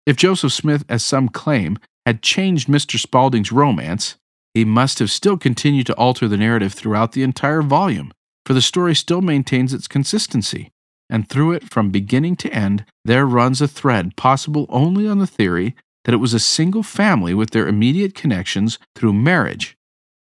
If 0.07 0.15
Joseph 0.15 0.53
Smith, 0.53 0.85
as 0.89 1.03
some 1.03 1.29
claim, 1.29 1.79
had 2.07 2.23
changed 2.23 2.69
Mr. 2.69 2.97
Spaulding's 2.97 3.51
romance, 3.51 4.15
he 4.55 4.65
must 4.65 5.01
have 5.01 5.11
still 5.11 5.37
continued 5.37 5.89
to 5.89 5.97
alter 5.97 6.29
the 6.29 6.37
narrative 6.37 6.75
throughout 6.75 7.11
the 7.11 7.25
entire 7.25 7.61
volume, 7.61 8.13
for 8.47 8.55
the 8.55 8.63
story 8.63 8.95
still 8.95 9.21
maintains 9.21 9.75
its 9.75 9.89
consistency, 9.89 10.71
and 11.11 11.29
through 11.29 11.51
it 11.51 11.73
from 11.73 11.91
beginning 11.91 12.37
to 12.37 12.55
end 12.55 12.85
there 13.05 13.27
runs 13.27 13.61
a 13.61 13.67
thread 13.67 14.17
possible 14.17 14.67
only 14.69 15.09
on 15.09 15.19
the 15.19 15.27
theory 15.27 15.75
that 16.05 16.15
it 16.15 16.19
was 16.19 16.35
a 16.35 16.41
single 16.41 16.83
family 16.83 17.35
with 17.35 17.51
their 17.51 17.69
immediate 17.69 18.15
connections 18.15 18.79
through 18.95 19.13
marriage 19.13 19.77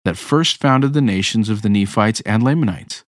that 0.06 0.18
first 0.18 0.58
founded 0.58 0.94
the 0.94 1.02
nations 1.02 1.50
of 1.50 1.62
the 1.62 1.70
Nephites 1.70 2.22
and 2.22 2.44
Lamanites. 2.44 3.04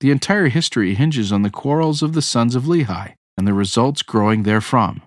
The 0.00 0.10
entire 0.10 0.48
history 0.48 0.94
hinges 0.94 1.32
on 1.32 1.42
the 1.42 1.50
quarrels 1.50 2.02
of 2.02 2.12
the 2.12 2.22
sons 2.22 2.54
of 2.54 2.64
Lehi 2.64 3.14
and 3.36 3.46
the 3.46 3.54
results 3.54 4.02
growing 4.02 4.44
therefrom. 4.44 5.02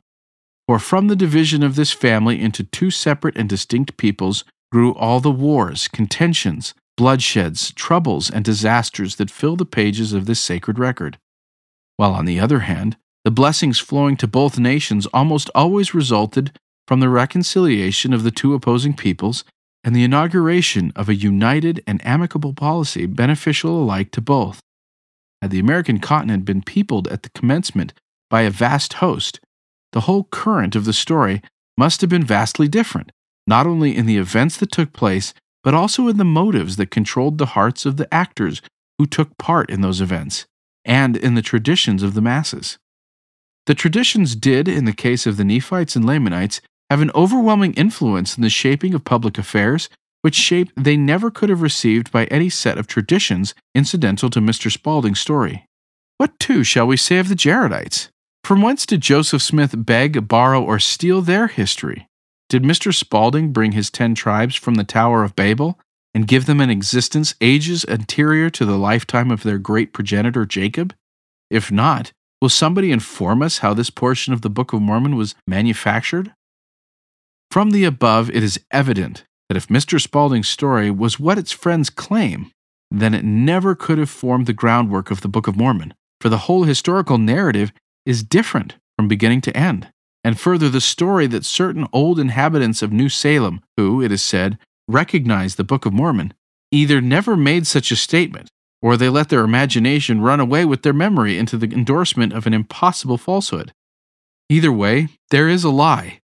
For 0.68 0.80
from 0.80 1.08
the 1.08 1.16
division 1.16 1.64
of 1.64 1.76
this 1.76 1.92
family 1.92 2.42
into 2.42 2.64
two 2.64 2.92
separate 2.92 3.38
and 3.38 3.48
distinct 3.48 3.98
peoples 3.98 4.44
grew 4.72 4.94
all 4.96 5.20
the 5.20 5.32
wars, 5.32 5.88
contentions, 5.88 6.74
bloodsheds, 7.00 7.74
troubles, 7.76 8.30
and 8.30 8.46
disasters 8.46 9.16
that 9.16 9.32
fill 9.32 9.56
the 9.56 9.66
pages 9.66 10.14
of 10.14 10.26
this 10.26 10.40
sacred 10.40 10.80
record. 10.80 11.18
While 11.98 12.14
on 12.14 12.26
the 12.26 12.40
other 12.40 12.60
hand, 12.60 12.98
the 13.24 13.32
blessings 13.32 13.80
flowing 13.80 14.18
to 14.18 14.28
both 14.28 14.58
nations 14.58 15.08
almost 15.08 15.50
always 15.54 15.94
resulted 15.94 16.52
from 16.88 17.00
the 17.00 17.10
reconciliation 17.10 18.14
of 18.14 18.24
the 18.24 18.32
two 18.32 18.54
opposing 18.54 18.94
peoples 18.94 19.44
and 19.84 19.96
the 19.96 20.04
inauguration 20.04 20.92
of 20.96 21.10
a 21.10 21.16
united 21.16 21.84
and 21.88 22.06
amicable 22.06 22.54
policy 22.54 23.06
beneficial 23.06 23.82
alike 23.82 24.12
to 24.12 24.22
both. 24.22 24.60
Had 25.42 25.52
the 25.52 25.60
American 25.60 26.00
continent 26.00 26.46
been 26.46 26.62
peopled 26.62 27.08
at 27.08 27.24
the 27.24 27.30
commencement 27.32 27.94
by 28.30 28.42
a 28.42 28.52
vast 28.52 28.94
host, 28.94 29.40
the 29.92 30.02
whole 30.02 30.26
current 30.26 30.76
of 30.76 30.86
the 30.86 30.94
story 30.94 31.42
must 31.78 32.02
have 32.02 32.10
been 32.10 32.24
vastly 32.24 32.68
different, 32.68 33.12
not 33.48 33.66
only 33.66 33.96
in 33.96 34.06
the 34.06 34.18
events 34.18 34.58
that 34.58 34.72
took 34.72 34.94
place, 34.94 35.34
but 35.64 35.74
also 35.74 36.08
in 36.08 36.18
the 36.18 36.24
motives 36.24 36.76
that 36.76 36.92
controlled 36.92 37.38
the 37.38 37.48
hearts 37.48 37.86
of 37.86 37.98
the 37.98 38.12
actors 38.14 38.62
who 38.98 39.06
took 39.06 39.38
part 39.38 39.70
in 39.70 39.82
those 39.82 40.02
events, 40.02 40.46
and 40.86 41.18
in 41.18 41.34
the 41.34 41.42
traditions 41.42 42.04
of 42.04 42.14
the 42.14 42.22
masses. 42.22 42.78
The 43.66 43.76
traditions 43.76 44.36
did, 44.36 44.68
in 44.68 44.86
the 44.86 44.94
case 44.94 45.26
of 45.26 45.38
the 45.38 45.44
Nephites 45.44 45.96
and 45.96 46.06
Lamanites, 46.06 46.62
have 46.92 47.02
an 47.02 47.12
overwhelming 47.16 47.74
influence 47.76 48.36
in 48.36 48.44
the 48.44 48.50
shaping 48.50 48.94
of 48.94 49.06
public 49.06 49.38
affairs, 49.38 49.88
which 50.24 50.36
shape 50.36 50.70
they 50.76 50.98
never 50.98 51.32
could 51.32 51.48
have 51.48 51.62
received 51.62 52.12
by 52.12 52.26
any 52.26 52.50
set 52.50 52.78
of 52.78 52.86
traditions 52.86 53.56
incidental 53.74 54.30
to 54.30 54.42
Mr. 54.42 54.70
Spaulding's 54.70 55.22
story. 55.22 55.66
What, 56.18 56.38
too, 56.38 56.66
shall 56.66 56.86
we 56.86 56.98
say 56.98 57.18
of 57.18 57.30
the 57.30 57.36
Jaredites? 57.36 58.10
From 58.44 58.62
whence 58.62 58.86
did 58.86 59.00
Joseph 59.00 59.42
Smith 59.42 59.74
beg, 59.78 60.28
borrow, 60.28 60.62
or 60.62 60.80
steal 60.80 61.22
their 61.22 61.48
history? 61.48 62.10
Did 62.50 62.64
Mr. 62.64 62.94
Spaulding 62.94 63.54
bring 63.54 63.72
his 63.72 63.90
ten 63.90 64.14
tribes 64.14 64.58
from 64.58 64.76
the 64.76 64.84
Tower 64.84 65.24
of 65.24 65.34
Babel 65.34 65.80
and 66.14 66.28
give 66.28 66.46
them 66.46 66.60
an 66.60 66.70
existence 66.70 67.36
ages 67.40 67.86
anterior 67.88 68.50
to 68.50 68.66
the 68.66 68.78
lifetime 68.78 69.32
of 69.32 69.44
their 69.44 69.60
great 69.60 69.94
progenitor 69.94 70.46
Jacob? 70.46 70.94
If 71.50 71.72
not, 71.72 72.12
will 72.42 72.50
somebody 72.50 72.92
inform 72.92 73.42
us 73.42 73.60
how 73.60 73.74
this 73.74 73.90
portion 73.90 74.34
of 74.34 74.42
the 74.42 74.50
Book 74.50 74.74
of 74.74 74.82
Mormon 74.82 75.16
was 75.16 75.36
manufactured? 75.48 76.34
From 77.52 77.72
the 77.72 77.84
above, 77.84 78.30
it 78.30 78.44
is 78.44 78.62
evident 78.72 79.26
that 79.50 79.58
if 79.58 79.68
Mr. 79.68 80.00
Spaulding's 80.00 80.48
story 80.48 80.90
was 80.90 81.20
what 81.20 81.38
its 81.38 81.52
friends 81.52 81.90
claim, 81.90 82.50
then 82.90 83.14
it 83.14 83.26
never 83.26 83.76
could 83.76 83.98
have 83.98 84.10
formed 84.10 84.48
the 84.48 84.54
groundwork 84.54 85.12
of 85.12 85.20
the 85.20 85.28
Book 85.28 85.48
of 85.48 85.58
Mormon, 85.58 85.94
for 86.22 86.30
the 86.30 86.46
whole 86.48 86.64
historical 86.64 87.18
narrative 87.18 87.74
is 88.06 88.24
different 88.24 88.78
from 88.98 89.10
beginning 89.10 89.42
to 89.42 89.56
end. 89.56 89.92
And 90.24 90.40
further, 90.40 90.70
the 90.70 90.80
story 90.80 91.28
that 91.28 91.44
certain 91.44 91.88
old 91.92 92.20
inhabitants 92.20 92.82
of 92.82 92.94
New 92.94 93.10
Salem, 93.10 93.62
who, 93.76 94.02
it 94.02 94.14
is 94.14 94.22
said, 94.22 94.58
recognized 94.88 95.58
the 95.58 95.66
Book 95.66 95.86
of 95.86 95.92
Mormon, 95.92 96.34
either 96.72 97.02
never 97.02 97.36
made 97.36 97.68
such 97.68 97.92
a 97.92 97.98
statement 97.98 98.48
or 98.82 98.96
they 98.96 99.10
let 99.10 99.28
their 99.30 99.44
imagination 99.44 100.22
run 100.22 100.40
away 100.40 100.64
with 100.66 100.84
their 100.84 100.94
memory 100.94 101.38
into 101.38 101.58
the 101.58 101.72
endorsement 101.72 102.34
of 102.34 102.48
an 102.48 102.54
impossible 102.54 103.18
falsehood. 103.18 103.74
Either 104.50 104.72
way, 104.72 105.10
there 105.30 105.48
is 105.48 105.64
a 105.64 105.70
lie. 105.70 106.21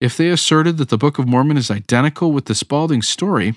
If 0.00 0.16
they 0.16 0.28
asserted 0.28 0.76
that 0.78 0.90
the 0.90 0.98
Book 0.98 1.18
of 1.18 1.26
Mormon 1.26 1.56
is 1.56 1.70
identical 1.70 2.32
with 2.32 2.44
the 2.44 2.54
Spalding 2.54 3.02
story, 3.02 3.54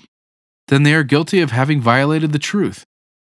then 0.68 0.82
they 0.82 0.94
are 0.94 1.04
guilty 1.04 1.40
of 1.40 1.50
having 1.50 1.80
violated 1.80 2.32
the 2.32 2.38
truth. 2.38 2.84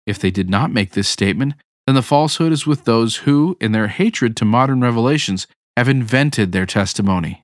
If 0.07 0.19
they 0.19 0.31
did 0.31 0.49
not 0.49 0.73
make 0.73 0.93
this 0.93 1.09
statement, 1.09 1.55
then 1.87 1.95
the 1.97 2.03
falsehood 2.03 2.53
is 2.53 2.67
with 2.67 2.85
those 2.85 3.19
who, 3.19 3.57
in 3.61 3.73
their 3.73 3.89
hatred 3.89 4.37
to 4.37 4.45
modern 4.45 4.81
revelations, 4.81 5.47
have 5.77 5.89
invented 5.89 6.53
their 6.53 6.67
testimony. 6.67 7.43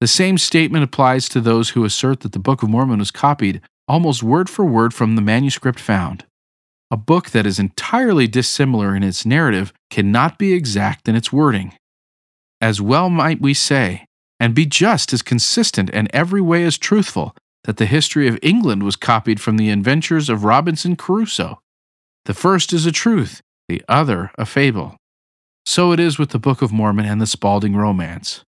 The 0.00 0.06
same 0.06 0.38
statement 0.38 0.84
applies 0.84 1.28
to 1.30 1.40
those 1.40 1.70
who 1.70 1.84
assert 1.84 2.20
that 2.20 2.32
the 2.32 2.38
Book 2.38 2.62
of 2.62 2.70
Mormon 2.70 3.00
was 3.00 3.10
copied 3.10 3.60
almost 3.88 4.22
word 4.22 4.48
for 4.48 4.64
word 4.64 4.94
from 4.94 5.16
the 5.16 5.22
manuscript 5.22 5.80
found. 5.80 6.24
A 6.90 6.96
book 6.96 7.30
that 7.30 7.46
is 7.46 7.58
entirely 7.58 8.26
dissimilar 8.26 8.94
in 8.94 9.02
its 9.02 9.26
narrative 9.26 9.72
cannot 9.90 10.38
be 10.38 10.52
exact 10.54 11.08
in 11.08 11.16
its 11.16 11.32
wording. 11.32 11.74
As 12.60 12.80
well 12.80 13.10
might 13.10 13.40
we 13.40 13.54
say, 13.54 14.06
and 14.40 14.54
be 14.54 14.66
just 14.66 15.12
as 15.12 15.22
consistent 15.22 15.90
and 15.92 16.10
every 16.12 16.40
way 16.40 16.64
as 16.64 16.78
truthful, 16.78 17.34
that 17.64 17.76
the 17.76 17.86
history 17.86 18.28
of 18.28 18.38
England 18.42 18.82
was 18.82 18.96
copied 18.96 19.40
from 19.40 19.56
the 19.56 19.70
adventures 19.70 20.28
of 20.28 20.44
Robinson 20.44 20.96
Crusoe. 20.96 21.60
The 22.24 22.34
first 22.34 22.72
is 22.72 22.86
a 22.86 22.92
truth, 22.92 23.40
the 23.68 23.82
other 23.88 24.30
a 24.38 24.46
fable. 24.46 24.96
So 25.66 25.92
it 25.92 26.00
is 26.00 26.18
with 26.18 26.30
the 26.30 26.38
Book 26.38 26.62
of 26.62 26.72
Mormon 26.72 27.04
and 27.04 27.20
the 27.20 27.26
Spalding 27.26 27.76
romance. 27.76 28.44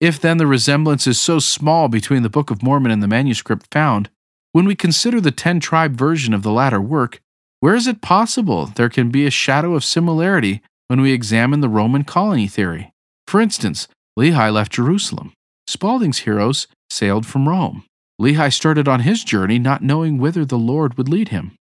If 0.00 0.20
then 0.20 0.36
the 0.36 0.46
resemblance 0.46 1.06
is 1.06 1.20
so 1.20 1.38
small 1.38 1.88
between 1.88 2.22
the 2.22 2.28
Book 2.28 2.50
of 2.50 2.62
Mormon 2.62 2.92
and 2.92 3.02
the 3.02 3.08
manuscript 3.08 3.66
found, 3.72 4.10
when 4.52 4.66
we 4.66 4.74
consider 4.74 5.20
the 5.20 5.30
10 5.30 5.60
tribe 5.60 5.96
version 5.96 6.34
of 6.34 6.42
the 6.42 6.52
latter 6.52 6.80
work, 6.80 7.20
where 7.60 7.74
is 7.74 7.86
it 7.86 8.02
possible 8.02 8.66
there 8.66 8.88
can 8.88 9.10
be 9.10 9.26
a 9.26 9.30
shadow 9.30 9.74
of 9.74 9.84
similarity 9.84 10.62
when 10.88 11.00
we 11.00 11.12
examine 11.12 11.60
the 11.60 11.68
Roman 11.68 12.04
colony 12.04 12.46
theory? 12.46 12.92
For 13.26 13.40
instance, 13.40 13.88
Lehi 14.18 14.52
left 14.52 14.72
Jerusalem. 14.72 15.32
Spaulding's 15.66 16.20
heroes 16.20 16.66
sailed 16.88 17.26
from 17.26 17.48
Rome. 17.48 17.84
Lehi 18.20 18.52
started 18.52 18.88
on 18.88 19.00
his 19.00 19.22
journey 19.24 19.58
not 19.58 19.82
knowing 19.82 20.18
whither 20.18 20.44
the 20.44 20.58
Lord 20.58 20.96
would 20.96 21.08
lead 21.08 21.28
him. 21.28 21.56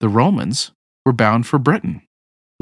The 0.00 0.08
Romans 0.08 0.72
were 1.04 1.12
bound 1.12 1.46
for 1.46 1.58
Britain. 1.58 2.02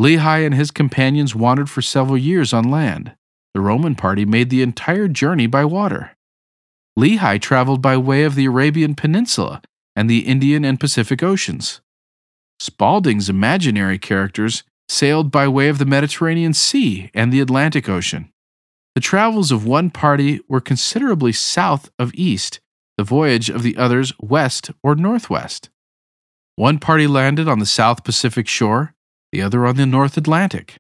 Lehi 0.00 0.44
and 0.44 0.54
his 0.54 0.70
companions 0.70 1.34
wandered 1.34 1.70
for 1.70 1.80
several 1.80 2.18
years 2.18 2.52
on 2.52 2.70
land. 2.70 3.14
The 3.54 3.60
Roman 3.60 3.94
party 3.94 4.24
made 4.24 4.50
the 4.50 4.62
entire 4.62 5.08
journey 5.08 5.46
by 5.46 5.64
water. 5.64 6.12
Lehi 6.98 7.40
traveled 7.40 7.80
by 7.80 7.96
way 7.96 8.24
of 8.24 8.34
the 8.34 8.46
Arabian 8.46 8.94
Peninsula 8.94 9.62
and 9.94 10.10
the 10.10 10.20
Indian 10.20 10.64
and 10.64 10.80
Pacific 10.80 11.22
Oceans. 11.22 11.80
Spaulding's 12.58 13.28
imaginary 13.28 13.98
characters 13.98 14.64
sailed 14.88 15.30
by 15.30 15.46
way 15.46 15.68
of 15.68 15.78
the 15.78 15.86
Mediterranean 15.86 16.52
Sea 16.52 17.10
and 17.14 17.32
the 17.32 17.40
Atlantic 17.40 17.88
Ocean. 17.88 18.30
The 18.96 19.02
travels 19.02 19.52
of 19.52 19.66
one 19.66 19.90
party 19.90 20.40
were 20.48 20.62
considerably 20.62 21.30
south 21.30 21.90
of 21.98 22.14
east, 22.14 22.60
the 22.96 23.04
voyage 23.04 23.50
of 23.50 23.62
the 23.62 23.76
others 23.76 24.14
west 24.18 24.70
or 24.82 24.94
northwest. 24.94 25.68
One 26.54 26.78
party 26.78 27.06
landed 27.06 27.46
on 27.46 27.58
the 27.58 27.66
South 27.66 28.04
Pacific 28.04 28.48
shore, 28.48 28.94
the 29.32 29.42
other 29.42 29.66
on 29.66 29.76
the 29.76 29.84
North 29.84 30.16
Atlantic. 30.16 30.76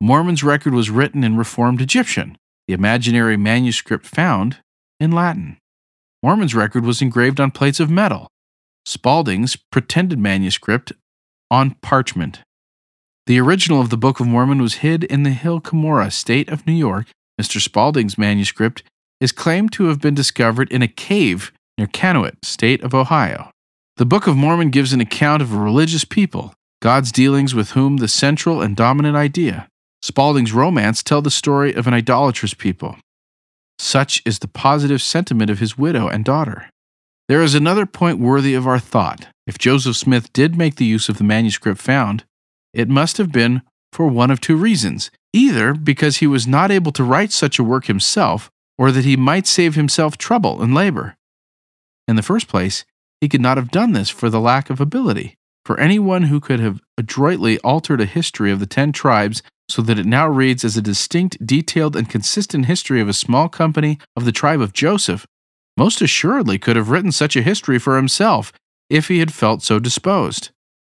Mormon's 0.00 0.44
record 0.44 0.72
was 0.72 0.88
written 0.88 1.24
in 1.24 1.36
Reformed 1.36 1.80
Egyptian, 1.80 2.38
the 2.68 2.74
imaginary 2.74 3.36
manuscript 3.36 4.06
found 4.06 4.58
in 5.00 5.10
Latin. 5.10 5.58
Mormon's 6.22 6.54
record 6.54 6.84
was 6.84 7.02
engraved 7.02 7.40
on 7.40 7.50
plates 7.50 7.80
of 7.80 7.90
metal, 7.90 8.28
Spalding's 8.86 9.56
pretended 9.56 10.20
manuscript 10.20 10.92
on 11.50 11.74
parchment. 11.82 12.42
The 13.26 13.40
original 13.40 13.80
of 13.80 13.90
the 13.90 13.96
Book 13.96 14.20
of 14.20 14.28
Mormon 14.28 14.62
was 14.62 14.74
hid 14.74 15.02
in 15.02 15.24
the 15.24 15.30
Hill 15.30 15.60
Cumorah, 15.60 16.12
state 16.12 16.48
of 16.48 16.68
New 16.68 16.72
York. 16.72 17.06
Mr. 17.42 17.60
Spalding's 17.60 18.16
manuscript 18.16 18.84
is 19.20 19.32
claimed 19.32 19.72
to 19.72 19.86
have 19.86 20.00
been 20.00 20.14
discovered 20.14 20.70
in 20.70 20.80
a 20.80 20.86
cave 20.86 21.50
near 21.76 21.88
Conneaut, 21.88 22.36
state 22.44 22.80
of 22.84 22.94
Ohio. 22.94 23.50
The 23.96 24.06
Book 24.06 24.28
of 24.28 24.36
Mormon 24.36 24.70
gives 24.70 24.92
an 24.92 25.00
account 25.00 25.42
of 25.42 25.52
a 25.52 25.58
religious 25.58 26.04
people, 26.04 26.54
God's 26.80 27.10
dealings 27.10 27.52
with 27.52 27.72
whom 27.72 27.96
the 27.96 28.06
central 28.06 28.62
and 28.62 28.76
dominant 28.76 29.16
idea. 29.16 29.66
Spalding's 30.02 30.52
romance 30.52 31.02
tell 31.02 31.20
the 31.20 31.32
story 31.32 31.74
of 31.74 31.88
an 31.88 31.94
idolatrous 31.94 32.54
people. 32.54 32.96
Such 33.76 34.22
is 34.24 34.38
the 34.38 34.46
positive 34.46 35.02
sentiment 35.02 35.50
of 35.50 35.58
his 35.58 35.76
widow 35.76 36.06
and 36.06 36.24
daughter. 36.24 36.70
There 37.28 37.42
is 37.42 37.56
another 37.56 37.86
point 37.86 38.20
worthy 38.20 38.54
of 38.54 38.68
our 38.68 38.78
thought. 38.78 39.26
If 39.48 39.58
Joseph 39.58 39.96
Smith 39.96 40.32
did 40.32 40.56
make 40.56 40.76
the 40.76 40.84
use 40.84 41.08
of 41.08 41.18
the 41.18 41.24
manuscript 41.24 41.80
found, 41.80 42.22
it 42.72 42.88
must 42.88 43.16
have 43.16 43.32
been 43.32 43.62
for 43.92 44.06
one 44.06 44.30
of 44.30 44.40
two 44.40 44.56
reasons 44.56 45.10
either 45.32 45.74
because 45.74 46.18
he 46.18 46.26
was 46.26 46.46
not 46.46 46.70
able 46.70 46.92
to 46.92 47.04
write 47.04 47.32
such 47.32 47.58
a 47.58 47.64
work 47.64 47.86
himself, 47.86 48.50
or 48.78 48.90
that 48.92 49.04
he 49.04 49.16
might 49.16 49.46
save 49.46 49.74
himself 49.74 50.18
trouble 50.18 50.62
and 50.62 50.74
labor. 50.74 51.16
In 52.08 52.16
the 52.16 52.22
first 52.22 52.48
place, 52.48 52.84
he 53.20 53.28
could 53.28 53.40
not 53.40 53.56
have 53.56 53.70
done 53.70 53.92
this 53.92 54.10
for 54.10 54.28
the 54.28 54.40
lack 54.40 54.70
of 54.70 54.80
ability. 54.80 55.36
For 55.64 55.78
anyone 55.78 56.24
who 56.24 56.40
could 56.40 56.58
have 56.58 56.80
adroitly 56.98 57.58
altered 57.60 58.00
a 58.00 58.06
history 58.06 58.50
of 58.50 58.58
the 58.58 58.66
ten 58.66 58.90
tribes 58.90 59.42
so 59.68 59.80
that 59.82 59.98
it 59.98 60.06
now 60.06 60.28
reads 60.28 60.64
as 60.64 60.76
a 60.76 60.82
distinct, 60.82 61.46
detailed, 61.46 61.94
and 61.94 62.10
consistent 62.10 62.66
history 62.66 63.00
of 63.00 63.08
a 63.08 63.12
small 63.12 63.48
company 63.48 63.98
of 64.16 64.24
the 64.24 64.32
tribe 64.32 64.60
of 64.60 64.72
Joseph, 64.72 65.24
most 65.76 66.02
assuredly 66.02 66.58
could 66.58 66.76
have 66.76 66.90
written 66.90 67.12
such 67.12 67.36
a 67.36 67.42
history 67.42 67.78
for 67.78 67.96
himself 67.96 68.52
if 68.90 69.08
he 69.08 69.20
had 69.20 69.32
felt 69.32 69.62
so 69.62 69.78
disposed. 69.78 70.50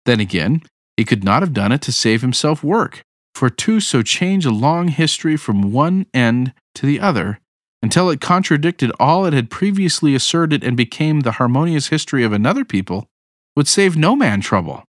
Then 0.06 0.20
again, 0.20 0.62
he 0.96 1.06
could 1.06 1.24
not 1.24 1.42
have 1.42 1.54
done 1.54 1.72
it 1.72 1.82
to 1.84 1.92
save 1.92 2.22
himself 2.22 2.64
work, 2.64 3.02
for 3.38 3.52
to 3.52 3.80
so 3.80 4.02
change 4.02 4.48
a 4.48 4.52
long 4.52 4.88
history 4.88 5.38
from 5.38 5.72
one 5.72 6.08
end 6.12 6.54
to 6.74 6.88
the 6.88 7.00
other 7.00 7.40
until 7.84 8.10
it 8.10 8.20
contradicted 8.20 8.92
all 9.00 9.26
it 9.26 9.34
had 9.34 9.52
previously 9.52 10.16
asserted 10.16 10.64
and 10.64 10.76
became 10.76 11.20
the 11.20 11.34
harmonious 11.34 11.88
history 11.90 12.24
of 12.24 12.34
another 12.34 12.66
people, 12.66 13.08
would 13.56 13.68
save 13.68 13.96
no 13.96 14.16
man 14.16 14.42
trouble. 14.42 14.84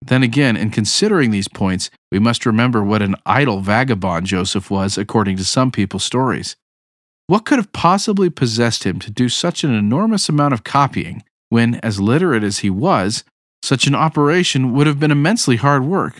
Then 0.00 0.22
again, 0.22 0.56
in 0.56 0.70
considering 0.70 1.30
these 1.30 1.48
points, 1.48 1.90
we 2.10 2.18
must 2.18 2.46
remember 2.46 2.82
what 2.82 3.02
an 3.02 3.14
idle 3.26 3.60
vagabond 3.60 4.26
Joseph 4.26 4.70
was, 4.70 4.96
according 4.96 5.36
to 5.36 5.44
some 5.44 5.70
people's 5.70 6.04
stories. 6.04 6.56
What 7.26 7.44
could 7.44 7.58
have 7.58 7.72
possibly 7.72 8.30
possessed 8.30 8.84
him 8.84 8.98
to 9.00 9.10
do 9.10 9.28
such 9.28 9.64
an 9.64 9.74
enormous 9.74 10.30
amount 10.30 10.54
of 10.54 10.64
copying 10.64 11.22
when, 11.50 11.74
as 11.76 12.00
literate 12.00 12.42
as 12.42 12.60
he 12.60 12.70
was, 12.70 13.22
such 13.62 13.86
an 13.86 13.94
operation 13.94 14.72
would 14.72 14.86
have 14.86 14.98
been 14.98 15.10
immensely 15.10 15.56
hard 15.56 15.84
work? 15.84 16.16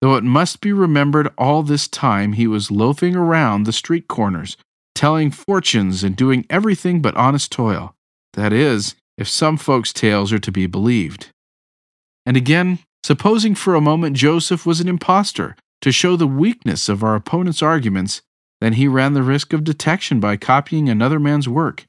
Though 0.00 0.16
it 0.16 0.24
must 0.24 0.60
be 0.60 0.72
remembered 0.72 1.28
all 1.36 1.62
this 1.62 1.86
time 1.86 2.32
he 2.32 2.46
was 2.46 2.70
loafing 2.70 3.14
around 3.14 3.64
the 3.64 3.72
street 3.72 4.08
corners, 4.08 4.56
telling 4.94 5.30
fortunes 5.30 6.02
and 6.02 6.16
doing 6.16 6.46
everything 6.48 7.02
but 7.02 7.16
honest 7.16 7.52
toil. 7.52 7.94
That 8.34 8.52
is, 8.52 8.94
if 9.18 9.28
some 9.28 9.56
folks' 9.56 9.92
tales 9.92 10.32
are 10.32 10.38
to 10.38 10.52
be 10.52 10.66
believed. 10.66 11.28
And 12.24 12.36
again, 12.36 12.78
supposing 13.02 13.54
for 13.54 13.74
a 13.74 13.80
moment 13.80 14.16
Joseph 14.16 14.64
was 14.64 14.80
an 14.80 14.88
impostor, 14.88 15.56
to 15.82 15.92
show 15.92 16.16
the 16.16 16.26
weakness 16.26 16.88
of 16.88 17.02
our 17.02 17.14
opponent's 17.14 17.62
arguments, 17.62 18.22
then 18.60 18.74
he 18.74 18.86
ran 18.86 19.14
the 19.14 19.22
risk 19.22 19.52
of 19.52 19.64
detection 19.64 20.20
by 20.20 20.36
copying 20.36 20.88
another 20.88 21.18
man's 21.18 21.48
work. 21.48 21.84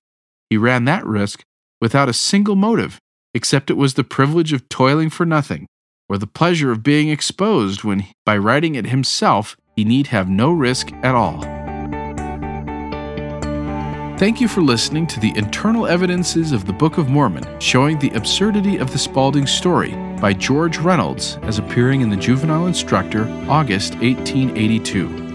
He 0.50 0.58
ran 0.58 0.86
that 0.86 1.06
risk 1.06 1.44
without 1.82 2.10
a 2.10 2.14
single 2.14 2.56
motive, 2.56 3.00
except 3.34 3.70
it 3.70 3.78
was 3.78 3.96
the 3.96 4.04
privilege 4.04 4.54
of 4.54 4.70
toiling 4.70 5.10
for 5.10 5.26
nothing, 5.26 5.68
or 6.12 6.18
the 6.18 6.28
pleasure 6.28 6.72
of 6.72 6.84
being 6.84 7.08
exposed 7.08 7.86
when, 7.86 8.06
by 8.26 8.36
writing 8.36 8.76
it 8.76 8.88
himself, 8.88 9.56
he 9.78 9.86
need 9.86 10.08
have 10.08 10.28
no 10.28 10.52
risk 10.52 10.92
at 11.04 11.16
all. 11.16 11.40
Thank 14.18 14.42
you 14.42 14.50
for 14.50 14.62
listening 14.62 15.08
to 15.08 15.22
the 15.22 15.32
internal 15.38 15.88
evidences 15.88 16.52
of 16.52 16.66
the 16.66 16.74
Book 16.74 16.98
of 16.98 17.10
Mormon, 17.10 17.46
showing 17.62 17.98
the 17.98 18.12
absurdity 18.12 18.76
of 18.76 18.92
the 18.92 19.00
Spalding 19.00 19.48
story 19.48 19.92
by 20.20 20.34
George 20.34 20.78
Reynolds, 20.80 21.38
as 21.44 21.60
appearing 21.60 22.02
in 22.02 22.10
the 22.10 22.18
Juvenile 22.18 22.68
Instructor, 22.68 23.24
August 23.48 23.94
1882. 23.96 25.31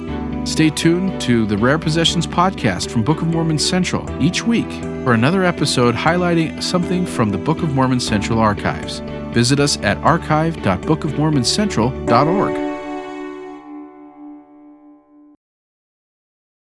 Stay 0.47 0.71
tuned 0.71 1.21
to 1.23 1.45
the 1.45 1.59
Rare 1.59 1.79
Possessions 1.79 2.25
podcast 2.25 2.89
from 2.89 3.03
Book 3.03 3.21
of 3.21 3.27
Mormon 3.27 3.59
Central 3.59 4.09
each 4.23 4.45
week 4.45 4.71
for 5.03 5.13
another 5.13 5.45
episode 5.45 5.97
highlighting 5.97 6.63
something 6.63 7.05
from 7.05 7.31
the 7.31 7.39
Book 7.39 7.65
of 7.65 7.75
Mormon 7.75 7.99
Central 7.99 8.39
archives. 8.39 9.01
Visit 9.35 9.59
us 9.59 9.77
at 9.79 9.99
archive.bookofmormoncentral.org. 9.99 12.76